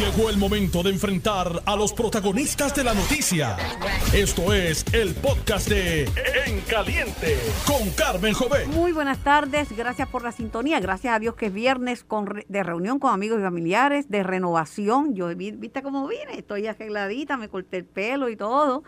[0.00, 3.58] Llegó el momento de enfrentar a los protagonistas de la noticia.
[4.14, 6.04] Esto es el podcast de
[6.46, 7.36] En Caliente
[7.66, 8.66] con Carmen Jovet.
[8.68, 10.80] Muy buenas tardes, gracias por la sintonía.
[10.80, 15.14] Gracias a Dios que es viernes con de reunión con amigos y familiares, de renovación.
[15.14, 18.84] Yo, viste cómo vine, estoy arregladita, me corté el pelo y todo.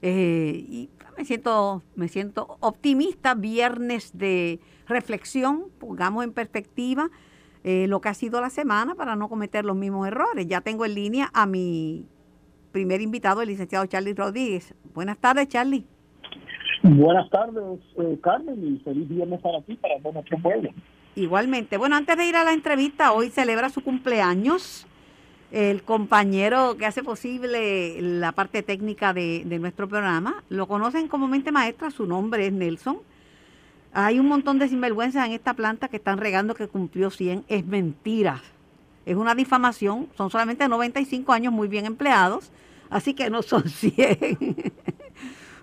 [0.00, 3.34] Eh, y me siento, me siento optimista.
[3.34, 7.10] Viernes de reflexión, pongamos en perspectiva
[7.64, 10.46] eh, lo que ha sido la semana para no cometer los mismos errores.
[10.46, 12.06] Ya tengo en línea a mi
[12.72, 14.74] primer invitado, el licenciado Charlie Rodríguez.
[14.94, 15.84] Buenas tardes, Charlie.
[16.82, 20.70] Buenas tardes, eh, Carmen, y feliz viernes para ti, para todo nuestro pueblo.
[21.14, 21.76] Igualmente.
[21.76, 24.86] Bueno, antes de ir a la entrevista, hoy celebra su cumpleaños
[25.52, 30.42] el compañero que hace posible la parte técnica de, de nuestro programa.
[30.48, 32.98] Lo conocen como mente maestra, su nombre es Nelson.
[33.94, 37.44] Hay un montón de sinvergüenzas en esta planta que están regando que cumplió 100.
[37.48, 38.42] Es mentira.
[39.04, 40.08] Es una difamación.
[40.16, 42.50] Son solamente 95 años muy bien empleados.
[42.88, 44.72] Así que no son 100.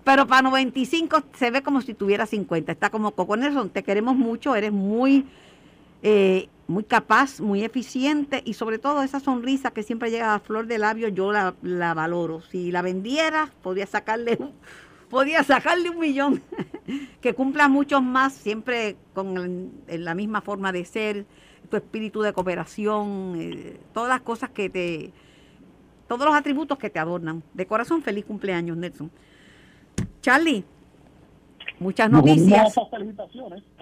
[0.03, 2.71] Pero para 95 se ve como si tuviera 50.
[2.71, 3.69] Está como Coco Nelson.
[3.71, 4.55] Te queremos mucho.
[4.55, 5.25] Eres muy,
[6.03, 8.43] eh, muy capaz, muy eficiente.
[8.45, 11.95] Y sobre todo esa sonrisa que siempre llega a flor de labio, yo la, la
[11.95, 12.41] valoro.
[12.41, 14.51] Si la vendiera, podría sacarle un
[15.09, 16.41] podía sacarle un millón,
[17.21, 21.25] que cumpla muchos más, siempre con la misma forma de ser,
[21.69, 25.11] tu espíritu de cooperación, eh, todas las cosas que te,
[26.07, 27.43] todos los atributos que te adornan.
[27.53, 29.11] De corazón, feliz cumpleaños, Nelson.
[30.21, 30.63] Charlie,
[31.79, 32.73] muchas noticias.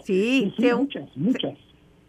[0.04, 1.58] Sí, se, muchas, muchas.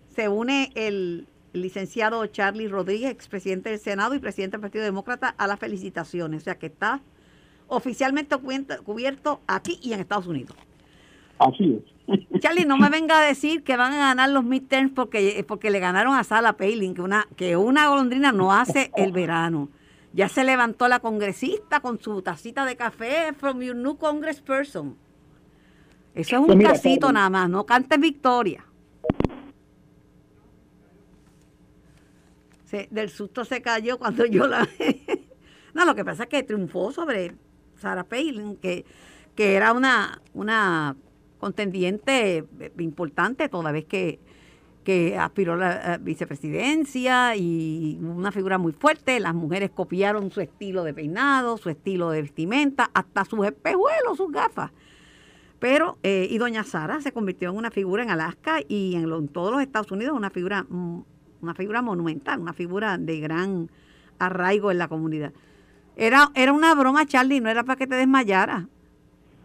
[0.09, 5.47] Se, une el licenciado Charlie Rodríguez, expresidente del Senado y presidente del Partido Demócrata, a
[5.47, 6.43] las felicitaciones.
[6.43, 7.01] O sea que está
[7.69, 10.57] oficialmente cubierto aquí y en Estados Unidos.
[11.39, 11.99] Así es.
[12.41, 15.79] Charlie, no me venga a decir que van a ganar los midterms porque, porque le
[15.79, 19.69] ganaron a Sala Palin, que una, que una golondrina no hace el verano.
[20.13, 24.97] Ya se levantó la congresista con su tacita de café from your new congressperson.
[26.15, 28.65] Eso es un casito nada más, no cantes victoria.
[32.91, 34.69] del susto se cayó cuando yo la...
[35.75, 37.35] no, lo que pasa es que triunfó sobre
[37.79, 38.85] Sarah Palin, que,
[39.35, 40.97] que era una, una
[41.39, 42.45] contendiente
[42.79, 44.19] importante toda vez que,
[44.85, 49.21] que aspiró a la vicepresidencia y una figura muy fuerte.
[49.21, 54.33] Las mujeres copiaron su estilo de peinado, su estilo de vestimenta, hasta sus espejuelos, sus
[54.33, 54.71] gafas.
[55.59, 59.29] Pero, eh, y doña Sara se convirtió en una figura en Alaska y en, en
[59.29, 61.01] todos los Estados Unidos, una figura, mm,
[61.43, 63.71] una figura monumental, una figura de gran
[64.19, 65.33] arraigo en la comunidad.
[65.99, 68.69] Era, era una broma, Charlie, no era para que te desmayara.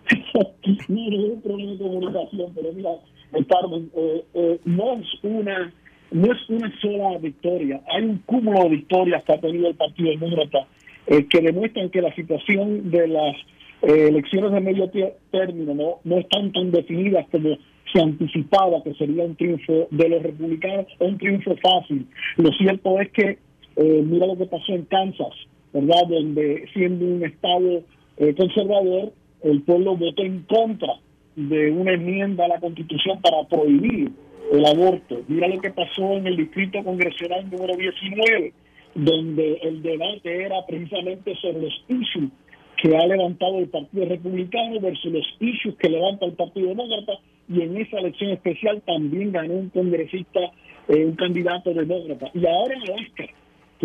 [0.35, 0.41] no,
[0.87, 2.91] no es un problema de comunicación, pero mira,
[3.33, 5.73] eh, Carmen, eh, eh, no es una
[6.11, 10.11] no es una sola victoria, hay un cúmulo de victorias que ha tenido el Partido
[10.11, 10.67] Demócrata
[11.07, 13.35] eh, que demuestran que la situación de las
[13.81, 14.91] elecciones de medio
[15.31, 17.57] término no, no están tan definidas como
[17.91, 22.05] se anticipaba que sería un triunfo de los republicanos un triunfo fácil.
[22.37, 23.39] Lo cierto es que,
[23.75, 25.33] mira lo que pasó en Kansas,
[25.73, 26.07] ¿verdad?
[26.07, 27.83] Donde siendo un Estado
[28.17, 29.11] eh, conservador,
[29.41, 30.93] el pueblo votó en contra
[31.35, 34.11] de una enmienda a la Constitución para prohibir
[34.51, 35.21] el aborto.
[35.27, 38.53] Mira lo que pasó en el Distrito Congresional número 19,
[38.95, 42.29] donde el debate era precisamente sobre los issues
[42.77, 47.13] que ha levantado el Partido Republicano versus los issues que levanta el Partido Demócrata,
[47.49, 50.39] y en esa elección especial también ganó un congresista,
[50.87, 52.29] eh, un candidato demócrata.
[52.33, 53.25] Y ahora en Alaska,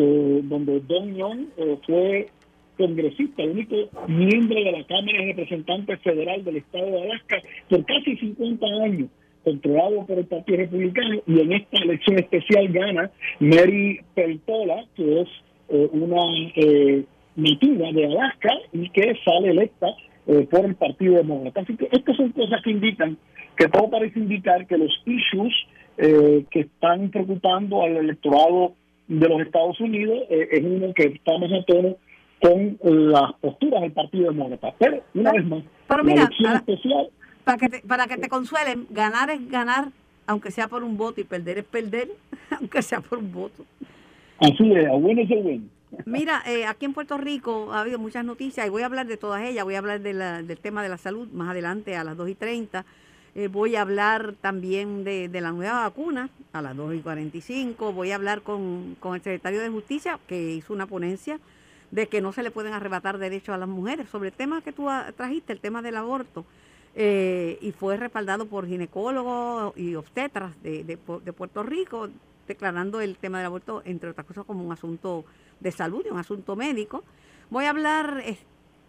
[0.02, 2.28] donde Don Young eh, fue
[2.78, 3.76] congresista, el único
[4.06, 7.36] miembro de la Cámara de Representantes Federal del Estado de Alaska
[7.68, 9.08] por casi 50 años,
[9.44, 13.10] controlado por el Partido Republicano, y en esta elección especial gana
[13.40, 15.28] Mary Peltola, que es
[15.70, 16.22] eh, una
[16.54, 17.04] eh,
[17.36, 19.88] nativa de Alaska y que sale electa
[20.26, 21.60] eh, por el Partido Demócrata.
[21.60, 23.18] Así que estas son cosas que indican,
[23.56, 25.52] que todo parece indicar que los issues
[25.98, 28.74] que están preocupando al electorado
[29.08, 31.96] de los Estados Unidos eh, es uno que estamos a tono
[32.40, 34.74] con las posturas del Partido Demócrata.
[34.78, 37.10] Pero, una vez más, Pero mira, especial...
[37.42, 39.88] Para que, te, para que te consuelen, ganar es ganar,
[40.26, 42.08] aunque sea por un voto, y perder es perder,
[42.58, 43.64] aunque sea por un voto.
[44.38, 45.64] Así es, a bueno es bueno.
[46.04, 49.16] Mira, eh, aquí en Puerto Rico ha habido muchas noticias y voy a hablar de
[49.16, 49.64] todas ellas.
[49.64, 52.28] Voy a hablar de la, del tema de la salud más adelante a las 2
[52.28, 52.84] y 30.
[53.38, 57.92] Eh, voy a hablar también de, la nueva vacuna a las 2 y 45.
[57.92, 61.38] Voy a hablar con, el secretario de Justicia, que hizo una ponencia
[61.92, 64.08] de que no se le pueden arrebatar derechos a las mujeres.
[64.08, 66.46] Sobre el tema que tú trajiste, el tema del aborto,
[66.96, 70.96] eh, y fue respaldado por ginecólogos y obstetras de, de,
[71.32, 72.08] Puerto Rico.
[72.48, 75.24] declarando el tema del aborto, entre otras cosas, como un asunto
[75.60, 77.04] de salud y un asunto médico.
[77.50, 78.20] Voy a hablar,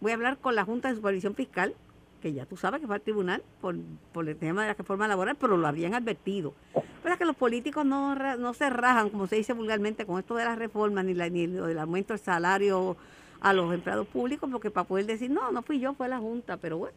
[0.00, 1.76] voy a hablar con la Junta de Supervisión Fiscal,
[2.20, 3.76] que ya tú sabes que fue al tribunal por,
[4.12, 6.54] por el tema de la reforma laboral, pero lo habían advertido.
[7.02, 10.34] Pero es que los políticos no, no se rajan, como se dice vulgarmente, con esto
[10.36, 12.96] de las reformas, ni, la, ni del aumento del salario
[13.40, 16.56] a los empleados públicos, porque para poder decir, no, no fui yo, fue la Junta,
[16.58, 16.96] pero bueno.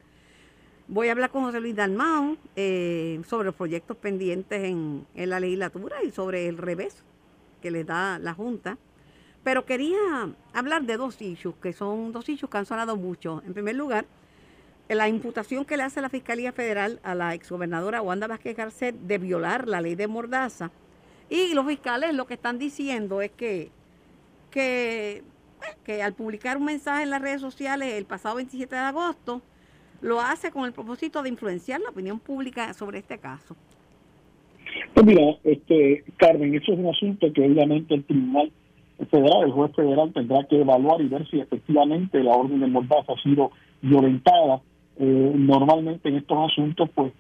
[0.89, 5.39] Voy a hablar con José Luis Dalmao eh, sobre los proyectos pendientes en, en la
[5.39, 7.03] legislatura y sobre el revés
[7.61, 8.77] que les da la Junta.
[9.45, 9.97] Pero quería
[10.53, 13.41] hablar de dos issues, que son dos issues que han sonado mucho.
[13.45, 14.05] En primer lugar,
[14.89, 19.17] la imputación que le hace la Fiscalía Federal a la exgobernadora Wanda Vázquez Garcet de
[19.17, 20.71] violar la ley de Mordaza.
[21.29, 23.69] Y los fiscales lo que están diciendo es que,
[24.51, 25.23] que,
[25.83, 29.41] que al publicar un mensaje en las redes sociales el pasado 27 de agosto,
[30.01, 33.55] lo hace con el propósito de influenciar la opinión pública sobre este caso.
[34.93, 38.51] Pues mira, este, Carmen, eso es un asunto que obviamente el Tribunal
[39.09, 43.13] Federal, el juez federal tendrá que evaluar y ver si efectivamente la orden de Mordaza
[43.13, 43.51] ha sido
[43.81, 44.61] violentada
[44.99, 47.11] eh, normalmente en estos asuntos pues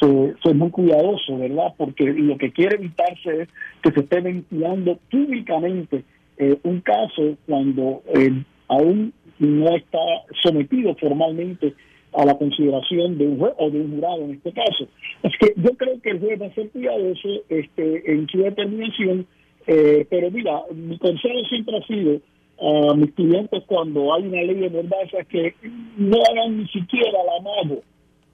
[0.00, 1.74] se, es muy cuidadoso, ¿verdad?
[1.76, 3.48] Porque lo que quiere evitarse es
[3.82, 6.04] que se esté ventilando públicamente
[6.38, 9.98] eh, un caso cuando eh, aún no está
[10.42, 11.74] sometido formalmente
[12.14, 14.88] a la consideración de un juez o de un jurado en este caso.
[15.22, 19.26] Es que yo creo que el juez va a ser cuidadoso este, en su determinación,
[19.66, 22.20] pero mira, mi consejo siempre ha sido
[22.60, 25.54] a mis clientes cuando hay una ley de mordaza que
[25.96, 27.76] no hagan ni siquiera la mano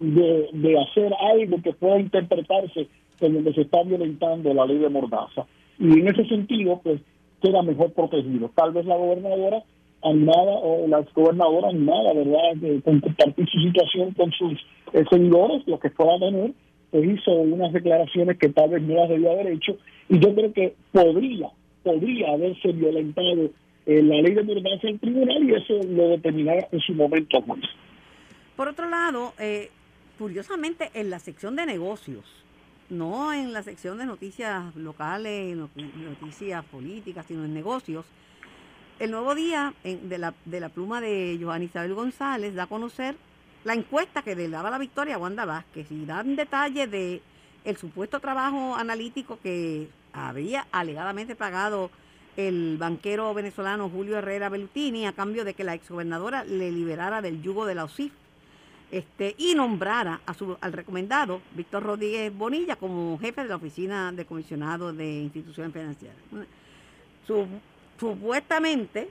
[0.01, 2.89] de, de hacer algo que pueda interpretarse
[3.21, 5.47] como que se está violentando la ley de mordaza.
[5.79, 7.01] Y en ese sentido, pues
[7.43, 8.51] queda mejor protegido.
[8.55, 9.63] Tal vez la gobernadora
[10.03, 14.53] animada o la gobernadora animada, ¿verdad?, de compartir su situación con sus
[14.93, 16.53] eh, seguidores, los que puedan tener,
[16.91, 19.77] pues hizo unas declaraciones que tal vez no las debía haber hecho.
[20.09, 21.49] Y yo creo que podría,
[21.83, 23.51] podría haberse violentado
[23.87, 27.65] eh, la ley de mordaza el tribunal y eso lo determinará en su momento juez.
[28.57, 29.71] Por otro lado, eh,
[30.19, 32.25] curiosamente en la sección de negocios,
[32.91, 38.07] no en la sección de noticias locales, noticias políticas, sino en negocios,
[38.99, 43.17] el nuevo día de, la, de la pluma de Joan Isabel González da a conocer
[43.65, 47.23] la encuesta que le daba la victoria a Wanda Vázquez y dan detalle de
[47.65, 51.91] el supuesto trabajo analítico que había alegadamente pagado
[52.37, 57.43] el banquero venezolano Julio Herrera Bellutini a cambio de que la exgobernadora le liberara del
[57.43, 58.13] yugo de la OSIF
[58.91, 64.13] este, y nombrara a su, al recomendado Víctor Rodríguez Bonilla como jefe de la oficina
[64.13, 66.17] de comisionado de instituciones financieras.
[67.99, 69.11] supuestamente,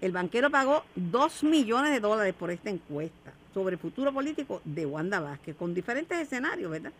[0.00, 4.86] el banquero pagó dos millones de dólares por esta encuesta sobre el futuro político de
[4.86, 6.92] Wanda Vázquez, con diferentes escenarios, ¿verdad?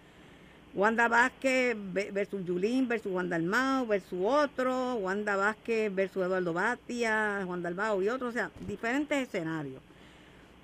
[0.72, 1.76] Wanda Vázquez
[2.12, 8.08] versus Yulín versus Wanda Dalmau versus otro, Wanda Vázquez versus Eduardo Batia, Juan Dalmau y
[8.08, 9.82] otro, o sea, diferentes escenarios.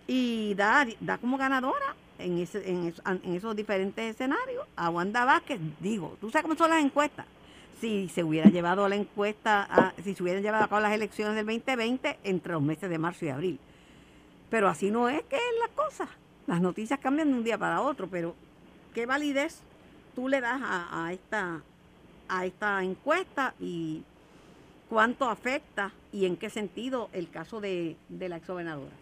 [0.07, 2.95] Y da, da como ganadora en, ese, en,
[3.35, 5.61] esos diferentes escenarios a Wanda Vázquez.
[5.81, 7.27] Digo, tú sabes cómo son las encuestas.
[7.81, 11.45] Si se hubiera llevado la encuesta, si se hubieran llevado a cabo las elecciones del
[11.45, 13.59] 2020 entre los meses de marzo y abril.
[14.49, 16.09] Pero así no es que es la cosa.
[16.47, 18.35] Las noticias cambian de un día para otro, pero
[18.95, 19.63] ¿qué validez
[20.17, 21.63] tú le das a, esta,
[22.29, 24.03] a esta encuesta y
[24.89, 28.97] cuánto afecta y en qué sentido el caso de, de la exgobernadora?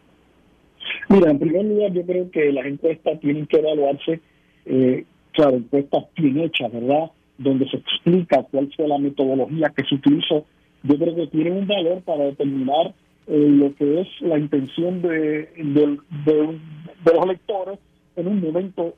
[1.09, 4.21] Mira, en primer lugar, yo creo que las encuestas tienen que evaluarse,
[4.66, 7.11] eh, claro, encuestas bien hechas, ¿verdad?
[7.38, 10.44] Donde se explica cuál fue la metodología que se utilizó.
[10.83, 12.92] Yo creo que tienen un valor para determinar
[13.28, 17.78] eh, lo que es la intención de, de, de los electores
[18.16, 18.94] en un momento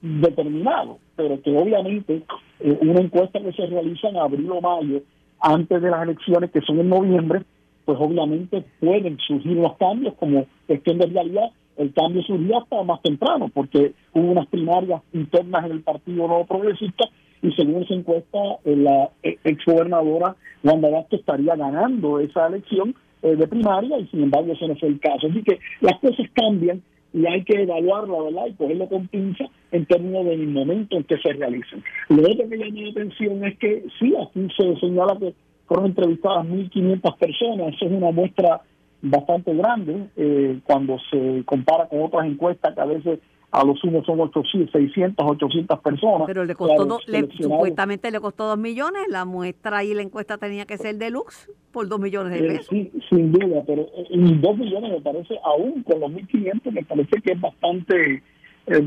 [0.00, 2.22] determinado, pero que obviamente
[2.60, 5.02] eh, una encuesta que se realiza en abril o mayo,
[5.40, 7.42] antes de las elecciones que son en noviembre,
[7.84, 11.50] pues obviamente pueden surgir los cambios como cuestión de realidad.
[11.76, 16.46] El cambio surgió hasta más temprano, porque hubo unas primarias internas en el Partido Nuevo
[16.46, 17.04] Progresista
[17.42, 23.46] y según esa encuesta, eh, la eh, exgobernadora Wanda Vázquez estaría ganando esa elección de
[23.46, 25.28] primaria y sin embargo ese no fue el caso.
[25.28, 28.46] Así que las cosas cambian y hay que evaluarlo, ¿verdad?
[28.48, 31.82] Y cogerlo con pinza en términos del momento en que se realicen.
[32.08, 35.34] Lo otro que llama la atención es que sí, aquí se señala que
[35.66, 38.60] fueron entrevistadas 1.500 personas, eso es una muestra
[39.02, 43.18] bastante grande eh, cuando se compara con otras encuestas que a veces
[43.52, 46.22] a los sumos son 800, 600, 800 personas.
[46.26, 46.98] Pero le costó,
[47.38, 51.88] supuestamente le costó 2 millones, la muestra y la encuesta tenía que ser deluxe por
[51.88, 52.66] 2 millones de eh, pesos.
[52.68, 57.20] sí, sin duda, pero 2 eh, millones me parece, aún con los 1.500, me parece
[57.22, 58.22] que es bastante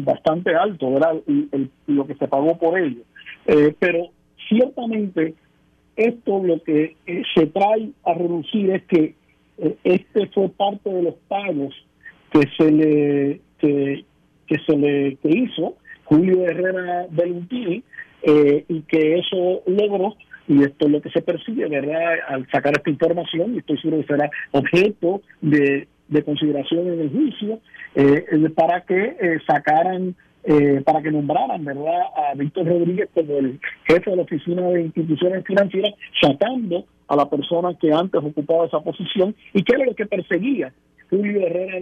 [0.05, 1.15] bastante alto, ¿verdad?
[1.27, 1.49] Y,
[1.87, 3.01] lo que se pagó por ello.
[3.45, 4.09] Eh, pero
[4.47, 5.35] ciertamente
[5.95, 9.15] esto lo que eh, se trae a reducir es que
[9.57, 11.73] eh, este fue parte de los pagos
[12.31, 14.03] que se le que,
[14.65, 15.75] se le que hizo
[16.05, 17.83] Julio Herrera Valentini
[18.23, 20.15] eh, y que eso logró
[20.47, 22.15] y esto es lo que se persigue, ¿verdad?
[22.27, 27.09] Al sacar esta información, y estoy seguro que será objeto de, de consideración en el
[27.09, 27.59] juicio,
[27.95, 33.59] eh, para que eh, sacaran, eh, para que nombraran, ¿verdad?, a Víctor Rodríguez como el
[33.85, 38.79] jefe de la Oficina de Instituciones Financieras, sacando a la persona que antes ocupaba esa
[38.81, 40.73] posición y que era lo que perseguía
[41.09, 41.79] Julio Herrera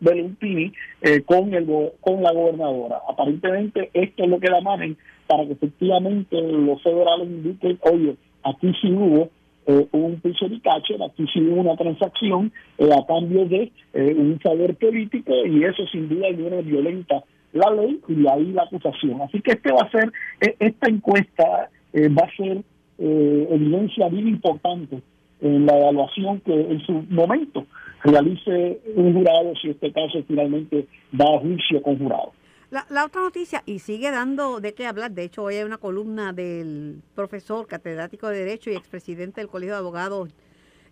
[0.00, 1.66] Beluntini eh, con, el,
[2.00, 3.00] con la gobernadora.
[3.08, 8.72] Aparentemente esto es lo que la manen para que efectivamente los federales indiquen, oye, aquí
[8.80, 9.30] sí hubo
[9.66, 14.14] eh, un piso de catcher, aquí sí hubo una transacción eh, a cambio de eh,
[14.16, 19.22] un favor político y eso sin duda alguna violenta la ley y ahí la acusación.
[19.22, 20.10] Así que este va a ser,
[20.58, 22.62] esta encuesta va a ser
[22.98, 25.00] evidencia bien importante
[25.40, 27.66] en la evaluación que en su momento
[28.02, 30.86] realice un jurado si este caso finalmente
[31.18, 32.32] va a juicio con jurado.
[32.70, 35.78] La, la, otra noticia, y sigue dando de qué hablar, de hecho hoy hay una
[35.78, 40.30] columna del profesor catedrático de Derecho y expresidente del Colegio de Abogados,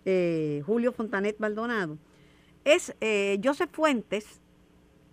[0.04, 1.96] eh, Julio Fontanet Maldonado,
[2.64, 4.40] es eh, Joseph Fuentes,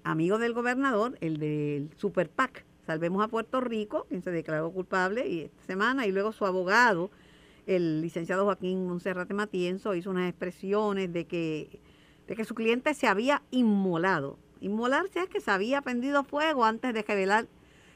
[0.03, 5.27] amigo del gobernador, el del Super PAC, Salvemos a Puerto Rico, quien se declaró culpable
[5.27, 7.09] y esta semana, y luego su abogado,
[7.67, 11.79] el licenciado Joaquín Monserrate Matienzo, hizo unas expresiones de que,
[12.27, 16.93] de que su cliente se había inmolado Inmolarse es que se había prendido fuego antes
[16.93, 17.47] de revelar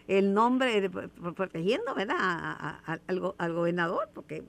[0.07, 0.89] el nombre,
[1.35, 2.79] protegiendo ¿verdad?
[2.85, 4.43] al, gobernador, porque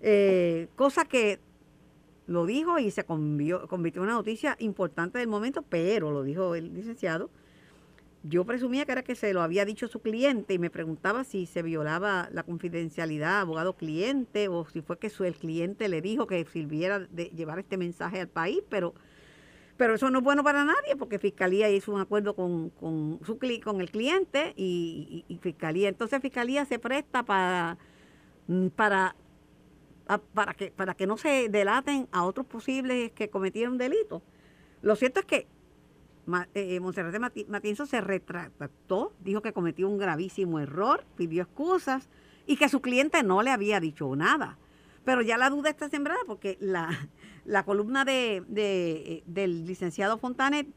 [0.00, 1.40] eh, cosa que
[2.26, 6.54] lo dijo y se convirtió, convirtió en una noticia importante del momento, pero lo dijo
[6.54, 7.30] el licenciado.
[8.24, 11.46] Yo presumía que era que se lo había dicho su cliente y me preguntaba si
[11.46, 16.44] se violaba la confidencialidad abogado-cliente o si fue que su, el cliente le dijo que
[16.44, 18.94] sirviera de llevar este mensaje al país, pero
[19.78, 23.38] pero eso no es bueno para nadie porque Fiscalía hizo un acuerdo con, con, su,
[23.62, 25.88] con el cliente y, Fiscalía.
[25.88, 27.78] Entonces Fiscalía se presta para,
[28.48, 29.14] mm, para,
[30.34, 34.20] para, que, para que no se delaten a otros posibles que cometieron delitos.
[34.82, 35.46] Lo cierto es que
[36.54, 37.14] eh, Monserrat
[37.48, 42.08] Matienzo se retractó, dijo que cometió un gravísimo error, pidió excusas
[42.46, 44.58] y que su cliente no le había dicho nada.
[45.04, 46.90] Pero ya la duda está sembrada porque la,
[47.64, 50.68] columna de, de, del licenciado Fontanet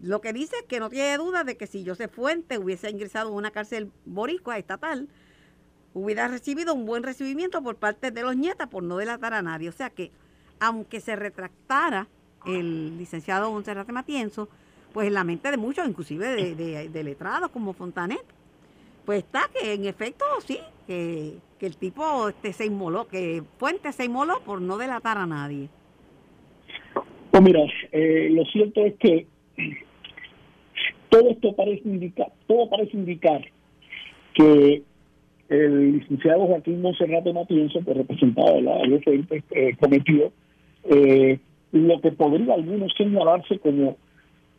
[0.00, 3.30] lo que dice es que no tiene duda de que si José Fuente hubiese ingresado
[3.30, 5.08] en una cárcel boricua estatal,
[5.92, 9.68] hubiera recibido un buen recibimiento por parte de los nietas por no delatar a nadie.
[9.68, 10.12] O sea que,
[10.60, 12.08] aunque se retractara
[12.46, 14.48] el licenciado Monserrate Matienzo,
[14.92, 18.24] pues en la mente de muchos, inclusive de, de letrados como Fontanet,
[19.08, 24.04] pues está que en efecto sí, que, el tipo este, se inmoló, que Fuente se
[24.04, 25.70] inmoló por no delatar a nadie.
[27.30, 29.26] Pues mira, eh, lo cierto es que
[31.08, 33.42] todo esto parece indicar, todo parece indicar
[34.34, 34.82] que
[35.48, 40.32] el licenciado Joaquín Monserrate Matienzo, que representaba la eh, cometió
[40.84, 41.38] eh,
[41.72, 43.96] lo que podría algunos señalarse como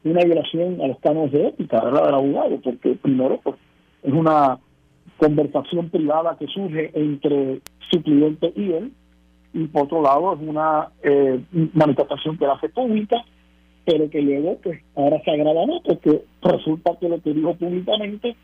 [0.04, 3.56] una violación a los cánones de ética, ¿verdad?, del abogado, porque primero, pues,
[4.04, 4.60] es una
[5.18, 7.60] conversación privada que surge entre
[7.92, 8.92] su cliente y él,
[9.54, 11.42] y por otro lado es una eh,
[11.74, 13.18] manifestación que hace pública,
[13.86, 18.36] pero que luego pues ahora se agrava más porque resulta que lo que dijo públicamente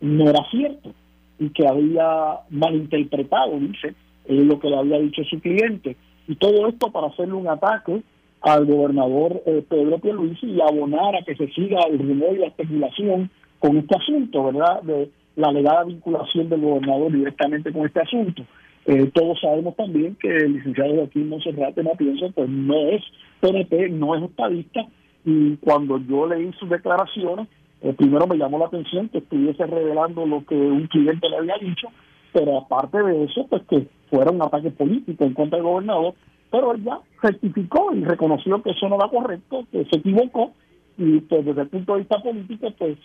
[0.00, 0.92] no era cierto
[1.38, 3.94] y que había malinterpretado, dice,
[4.26, 5.96] eh, lo que le había dicho su cliente.
[6.28, 8.00] Y todo esto para hacerle un ataque
[8.42, 12.46] al gobernador eh, Pedro Pierluisi y abonar a que se siga el rumor y la
[12.48, 14.82] especulación con este asunto, ¿verdad?
[14.82, 18.42] De la alegada vinculación del gobernador directamente con este asunto.
[18.84, 23.02] Eh, todos sabemos también que el licenciado Joaquín Monserrate Matienzo pues no es
[23.40, 24.86] PNP, no es estadista,
[25.24, 27.46] y cuando yo leí sus declaraciones,
[27.80, 31.56] eh, primero me llamó la atención que estuviese revelando lo que un cliente le había
[31.58, 31.88] dicho,
[32.32, 36.14] pero aparte de eso, pues que fuera un ataque político en contra del gobernador,
[36.52, 40.52] pero él ya certificó y reconoció que eso no era correcto, que se equivocó,
[40.98, 42.98] y pues desde el punto de vista político, pues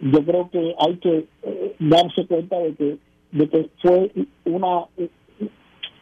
[0.00, 2.98] yo creo que hay que eh, darse cuenta de que
[3.32, 4.10] de que fue
[4.44, 4.84] una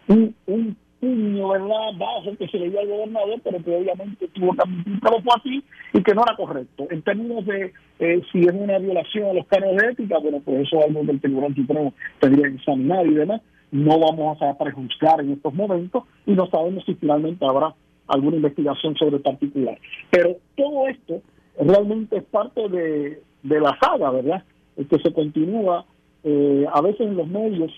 [0.09, 4.54] un, un puño verdad bajo que se le dio al gobernador pero que obviamente tuvo
[4.54, 6.87] lo fue así y que no era correcto.
[6.90, 10.66] En términos de eh, si es una violación a los cánones de ética bueno pues
[10.66, 13.40] eso es algo que el Tribunal Supremo tendría que examinar y demás
[13.73, 17.75] no vamos a prejuzgar en estos momentos y no sabemos si finalmente habrá
[18.07, 19.79] alguna investigación sobre el particular
[20.11, 21.21] pero todo esto
[21.59, 24.45] realmente es parte de, la saga, ¿verdad?
[24.76, 25.85] que se continúa
[26.25, 27.71] eh, a veces en los medios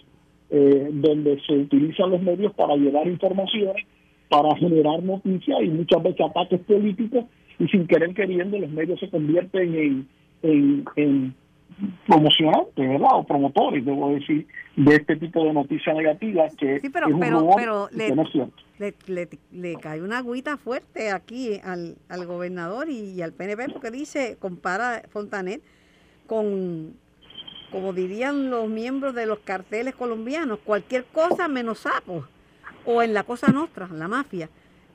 [0.51, 3.87] eh, donde se utilizan los medios para llevar informaciones,
[4.29, 7.25] para generar noticias y muchas veces ataques políticos
[7.59, 10.09] y sin querer queriendo los medios se convierten en,
[10.43, 11.35] en, en
[12.07, 13.11] promocionantes, ¿verdad?
[13.15, 17.21] O promotores, debo decir, de este tipo de noticias negativas que sí, pero, es un
[17.21, 18.63] pero, pero le, no cierto.
[18.79, 23.71] Le, le, le, cae una agüita fuerte aquí al, al gobernador y, y, al PNP
[23.73, 25.63] porque dice, compara Fontanet
[26.27, 26.95] con,
[27.71, 32.27] como dirían los miembros de los carteles colombianos, cualquier cosa menos sapos,
[32.87, 34.49] o en la cosa nostra, la mafia,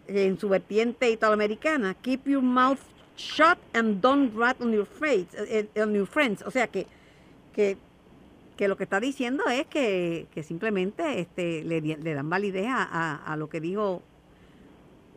[0.08, 2.80] en su vertiente italoamericana, keep your mouth
[3.20, 6.42] shut and don't rat on your, face, eh, eh, on your friends.
[6.46, 6.88] O sea que,
[7.54, 7.78] que,
[8.56, 13.16] que, lo que está diciendo es que, que simplemente este, le, le, dan validez a,
[13.16, 14.02] a, lo que dijo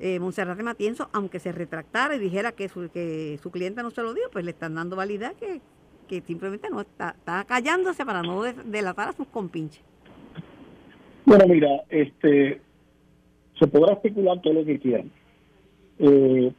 [0.01, 4.03] eh, Monserrate Matienzo, aunque se retractara y dijera que su, que su cliente no se
[4.03, 5.61] lo dio, pues le están dando validez que,
[6.09, 9.83] que simplemente no está, está callándose para no delatar a sus compinches.
[11.25, 12.61] Bueno, mira, este
[13.59, 15.09] se podrá especular todo lo que quieran.
[16.01, 16.53] Eh,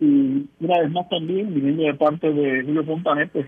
[0.00, 3.46] y una vez más también, viniendo de parte de Julio Fontanet, pues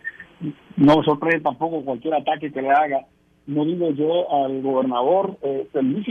[0.76, 3.06] no sorprende tampoco cualquier ataque que le haga,
[3.46, 5.66] no digo yo al gobernador eh,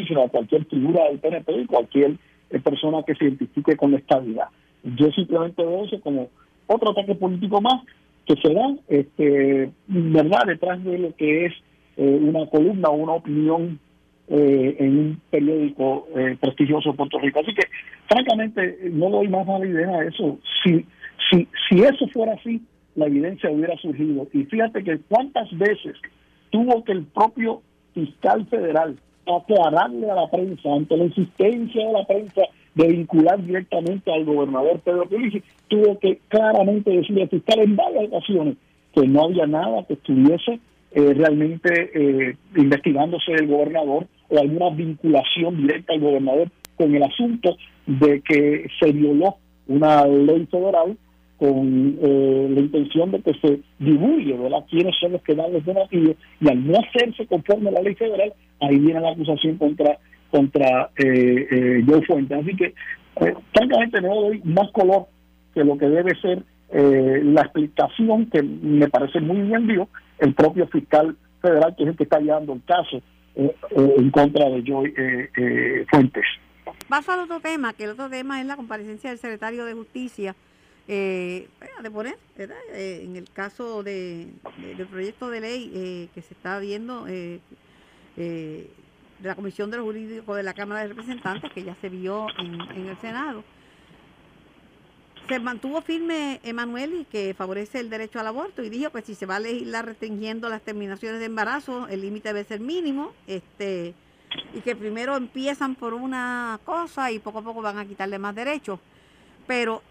[0.08, 2.18] sino a cualquier figura del PNP y cualquier
[2.50, 4.48] eh, persona que se identifique con la estabilidad.
[4.84, 6.30] Yo simplemente veo eso como
[6.68, 7.84] otro ataque político más
[8.26, 11.54] que se da, este, ¿verdad?, detrás de lo que es
[11.96, 13.80] eh, una columna o una opinión
[14.30, 17.40] eh, en un periódico eh, prestigioso de Puerto Rico.
[17.40, 17.64] Así que,
[18.08, 20.38] francamente, no doy más validez a eso.
[20.64, 20.86] Si,
[21.30, 22.62] si, si eso fuera así,
[22.96, 24.28] la evidencia hubiera surgido.
[24.34, 25.96] Y fíjate que cuántas veces
[26.50, 27.62] tuvo que el propio
[27.94, 32.42] fiscal federal aclararle a la prensa ante la insistencia de la prensa
[32.76, 38.06] de vincular directamente al gobernador Pedro Pérez, tuvo que claramente decirle al fiscal en varias
[38.06, 38.56] ocasiones
[38.94, 40.60] que no había nada que estuviese
[40.92, 47.58] eh, realmente eh, investigándose el gobernador o alguna vinculación directa al gobernador con el asunto
[47.86, 50.98] de que se violó una ley federal
[51.38, 54.66] con eh, la intención de que se divulgue ¿verdad?
[54.70, 57.94] quiénes son los que dan los donativos y al no hacerse conforme a la ley
[57.96, 62.38] federal, ahí viene la acusación contra contra eh, eh, Joe Fuentes.
[62.38, 62.66] Así que,
[63.22, 65.06] eh, francamente, no doy más color
[65.54, 69.88] que lo que debe ser eh, la explicación que me parece muy bien dio
[70.20, 73.02] el propio fiscal federal, que es el que está llevando el caso
[73.36, 73.56] eh,
[73.98, 74.94] en contra de Joe
[75.90, 76.26] Fuentes.
[76.90, 80.36] Paso al otro tema, que el otro tema es la comparecencia del secretario de Justicia.
[80.90, 81.50] Eh,
[81.84, 82.56] de poner, ¿verdad?
[82.72, 87.06] Eh, en el caso de, de, del proyecto de ley eh, que se está viendo
[87.10, 87.42] eh,
[88.16, 88.70] de
[89.22, 92.62] la Comisión de los Jurídicos de la Cámara de Representantes, que ya se vio en,
[92.72, 93.44] en el Senado.
[95.28, 99.14] Se mantuvo firme Emanuel y que favorece el derecho al aborto y dijo que si
[99.14, 103.94] se va a legislar restringiendo las terminaciones de embarazo, el límite debe ser mínimo, este
[104.54, 108.36] y que primero empiezan por una cosa y poco a poco van a quitarle más
[108.36, 108.80] derechos.
[109.46, 109.82] Pero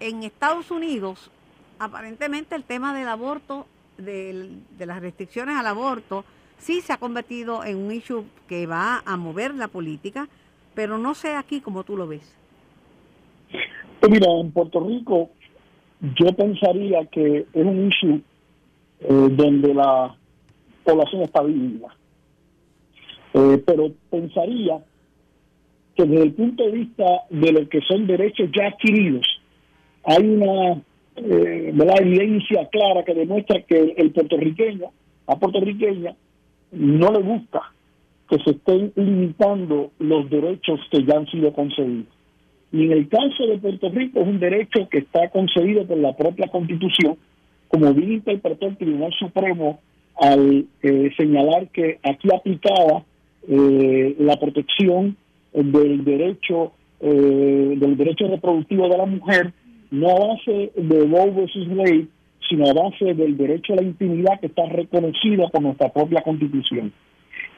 [0.00, 1.30] en Estados Unidos,
[1.78, 3.66] aparentemente el tema del aborto,
[3.98, 6.24] de, las restricciones al aborto,
[6.58, 10.28] sí se ha convertido en un issue que va a mover la política,
[10.74, 12.36] pero no sé aquí como tú lo ves.
[14.00, 15.30] Pues mira, en Puerto Rico
[16.00, 18.22] yo pensaría que es un issue
[19.00, 20.16] eh, donde la
[20.84, 21.94] población está dividida.
[23.34, 24.78] Eh, pero pensaría
[25.96, 29.26] que desde el punto de vista de lo que son derechos ya adquiridos,
[30.04, 30.82] hay una
[31.16, 34.86] eh, evidencia clara que demuestra que el puertorriqueño,
[35.26, 36.14] a puertorriqueña,
[36.72, 37.60] no le gusta
[38.28, 42.06] que se estén limitando los derechos que ya han sido concedidos.
[42.72, 46.16] Y en el caso de Puerto Rico es un derecho que está concedido por la
[46.16, 47.16] propia Constitución,
[47.68, 49.80] como bien interpretó el Tribunal Supremo
[50.16, 53.04] al eh, señalar que aquí aplicaba
[53.48, 55.16] eh, la protección
[55.52, 59.52] del derecho eh, del derecho reproductivo de la mujer
[59.90, 62.06] no a base de Roe versus Wade,
[62.48, 66.92] sino a base del derecho a la intimidad que está reconocido por nuestra propia Constitución.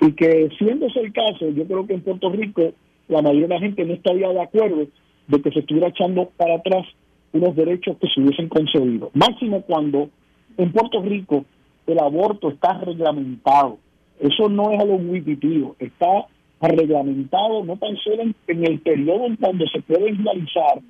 [0.00, 2.72] Y que siendo ese el caso, yo creo que en Puerto Rico
[3.08, 4.86] la mayoría de la gente no estaría de acuerdo
[5.28, 6.86] de que se estuviera echando para atrás
[7.32, 9.10] unos derechos que se hubiesen concedido.
[9.14, 10.08] Máximo cuando
[10.56, 11.44] en Puerto Rico
[11.86, 13.78] el aborto está reglamentado.
[14.20, 16.26] Eso no es algo muy pitivo, está
[16.60, 20.80] reglamentado no tan solo en, el periodo en cuando se puede realizar,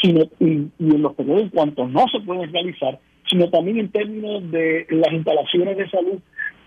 [0.00, 3.90] sino y, y, en los periodos en cuanto no se pueden realizar, sino también en
[3.90, 6.18] términos de las instalaciones de salud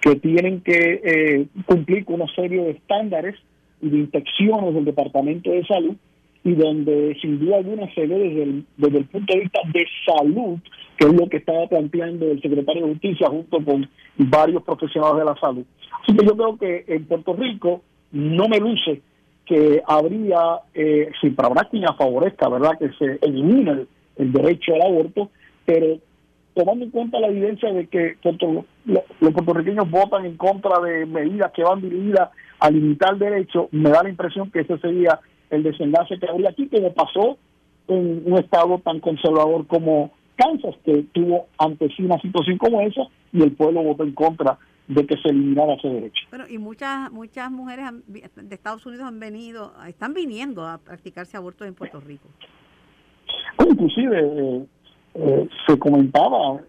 [0.01, 3.35] que tienen que eh, cumplir con una serie de estándares
[3.81, 5.95] y de inspecciones del Departamento de Salud
[6.43, 9.85] y donde sin duda alguna se ve desde el, desde el punto de vista de
[10.05, 10.59] salud
[10.99, 15.25] que es lo que estaba planteando el secretario de Justicia junto con varios profesionales de
[15.25, 15.63] la salud.
[16.01, 17.81] Así que yo creo que en Puerto Rico
[18.11, 19.01] no me luce
[19.45, 23.85] que habría, eh, si habrá quien favorezca, ¿verdad?, que se elimine
[24.17, 25.29] el, derecho al aborto,
[25.65, 25.99] pero
[26.53, 28.17] tomando en cuenta la evidencia de que
[28.83, 33.89] los puertorriqueños votan en contra de medidas que van dirigidas a limitar el derecho, me
[33.89, 35.17] da la impresión que ese sería
[35.49, 37.37] el desenlace que habría aquí, como pasó
[37.87, 43.01] en un estado tan conservador como Kansas, que tuvo ante sí una situación como esa
[43.33, 46.25] y el pueblo votó en contra de que se eliminara ese derecho.
[46.29, 51.67] Bueno, y muchas muchas mujeres de Estados Unidos han venido, están viniendo a practicarse abortos
[51.67, 52.27] en Puerto Rico.
[53.69, 54.65] inclusive eh,
[55.15, 56.61] eh, se comentaba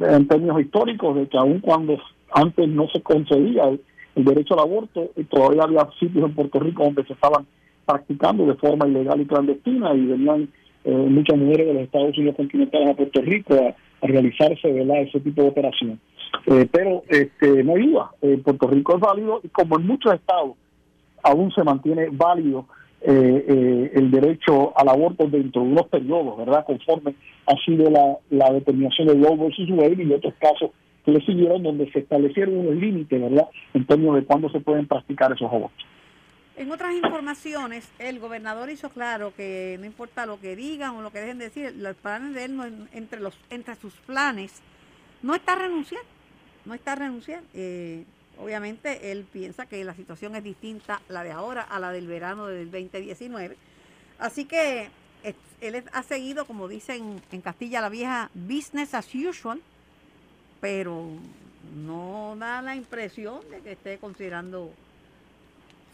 [0.00, 1.96] en términos históricos de que aun cuando
[2.32, 7.04] antes no se concedía el, derecho al aborto, todavía había sitios en Puerto Rico donde
[7.04, 7.46] se estaban
[7.86, 10.48] practicando de forma ilegal y clandestina y venían
[10.86, 15.02] eh, muchas mujeres de los Estados Unidos continentales a Puerto Rico a, realizarse ¿verdad?
[15.02, 15.98] ese tipo de operación.
[16.46, 20.52] Eh, pero este, no duda, eh, Puerto Rico es válido y como en muchos estados
[21.24, 22.66] aún se mantiene válido
[23.02, 26.64] el derecho al aborto dentro de unos periodos, ¿verdad?
[26.66, 27.14] Conforme
[27.46, 30.70] ha sido la, la determinación de Roe versus Wade y otros casos
[31.04, 33.46] que le siguieron donde se establecieron unos límites, ¿verdad?
[33.74, 35.86] En términos de cuándo se pueden practicar esos abortos.
[36.56, 41.12] En otras informaciones, el gobernador hizo claro que no importa lo que digan o lo
[41.12, 44.52] que dejen de decir, los planes de él, entre, los, entre sus planes,
[45.22, 46.00] no está renunciar,
[46.64, 47.42] no está renunciar.
[47.52, 48.04] Eh,
[48.38, 52.46] obviamente él piensa que la situación es distinta, la de ahora, a la del verano
[52.46, 53.54] del 2019.
[54.18, 54.88] Así que
[55.60, 59.60] él ha seguido, como dicen en Castilla la Vieja, business as usual,
[60.62, 61.06] pero
[61.74, 64.72] no da la impresión de que esté considerando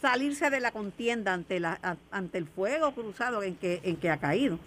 [0.03, 1.79] salirse de la contienda ante la
[2.11, 4.59] ante el fuego cruzado en que en que ha caído.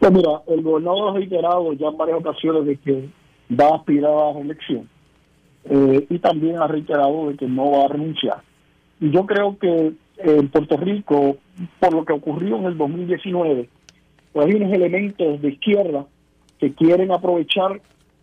[0.00, 3.08] Pues mira, el gobernador ha reiterado ya en varias ocasiones de que
[3.58, 4.88] va a aspirar a la reelección
[5.70, 8.42] eh, y también ha reiterado de que no va a renunciar.
[9.00, 11.36] Y yo creo que en Puerto Rico,
[11.78, 13.68] por lo que ocurrió en el 2019,
[14.32, 16.06] pues hay unos elementos de izquierda
[16.58, 17.80] que quieren aprovechar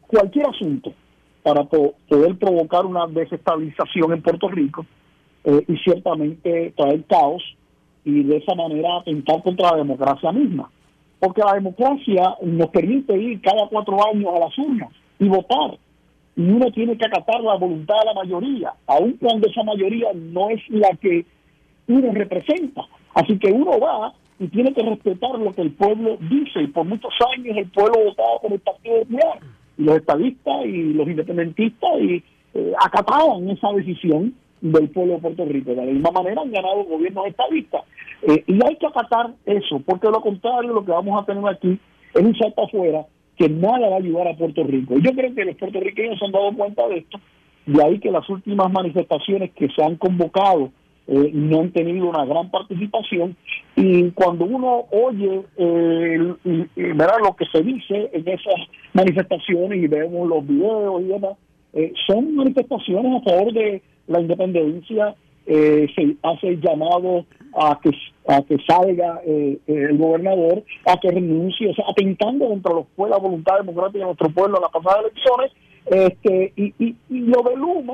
[0.07, 0.93] cualquier asunto
[1.41, 4.85] para poder provocar una desestabilización en Puerto Rico
[5.45, 7.43] eh, y ciertamente traer caos
[8.03, 10.71] y de esa manera atentar contra la democracia misma.
[11.19, 15.77] Porque la democracia nos permite ir cada cuatro años a las urnas y votar.
[16.35, 20.49] Y uno tiene que acatar la voluntad de la mayoría, aun cuando esa mayoría no
[20.49, 21.25] es la que
[21.87, 22.81] uno representa.
[23.13, 26.63] Así que uno va y tiene que respetar lo que el pueblo dice.
[26.63, 29.39] Y por muchos años el pueblo votaba por el Partido Popular.
[29.77, 32.23] Y los estadistas y los independentistas y
[32.55, 34.33] eh, acataban esa decisión
[34.71, 35.71] del pueblo de Puerto Rico.
[35.71, 37.83] De la misma manera han ganado gobiernos estadistas.
[38.23, 41.79] Eh, y hay que acatar eso, porque lo contrario, lo que vamos a tener aquí
[42.13, 43.05] es un salto afuera
[43.37, 44.97] que nada va a ayudar a Puerto Rico.
[44.97, 47.19] Y yo creo que los puertorriqueños se han dado cuenta de esto,
[47.65, 50.71] de ahí que las últimas manifestaciones que se han convocado
[51.07, 53.35] eh, no han tenido una gran participación
[53.75, 56.33] y cuando uno oye eh,
[56.75, 58.55] verá lo que se dice en esas
[58.93, 61.33] manifestaciones y vemos los videos y demás,
[61.73, 65.15] eh, son manifestaciones a favor de la independencia,
[65.45, 67.91] eh, se hace llamado a que
[68.27, 72.85] a que salga eh, el gobernador, a que renuncie, o sea, atentando dentro de lo
[72.85, 75.51] que fue la voluntad democrática de nuestro pueblo en las pasadas elecciones,
[75.85, 77.93] este, y, y, y lo de Luma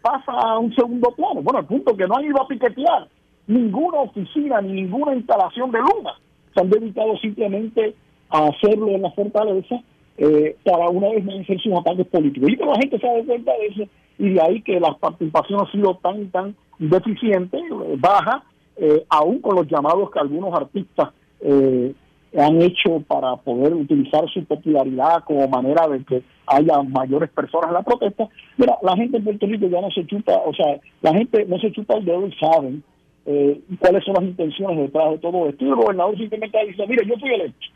[0.00, 1.42] pasa a un segundo plano.
[1.42, 3.08] Bueno, al punto que no han ido a piquetear
[3.48, 6.14] ninguna oficina ni ninguna instalación de Luma.
[6.54, 7.94] Se han dedicado simplemente
[8.30, 9.80] a hacerlo en la fortaleza
[10.18, 12.50] eh, para una vez más hacer sus ataques políticos.
[12.50, 15.60] Y que la gente se da cuenta de eso y de ahí que la participación
[15.60, 18.44] ha sido tan tan deficiente, eh, baja,
[18.76, 21.94] eh, aún con los llamados que algunos artistas eh,
[22.38, 27.74] han hecho para poder utilizar su popularidad como manera de que haya mayores personas en
[27.74, 28.28] la protesta.
[28.58, 31.58] Mira, la gente en Puerto Rico ya no se chupa, o sea, la gente no
[31.58, 32.82] se chupa el dedo y saben
[33.24, 35.64] eh, cuáles son las intenciones detrás de todo esto.
[35.64, 37.66] Y el gobernador simplemente dice, mire, yo fui electo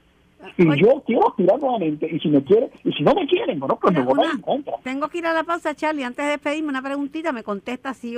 [0.57, 3.79] y yo quiero aspirar nuevamente, y si me quieren, y si no me quieren, bueno,
[3.81, 4.75] pues me voy a en contra.
[4.83, 6.05] Tengo que ir a la pausa, Charlie.
[6.05, 8.15] Antes de despedirme, una preguntita, me contesta si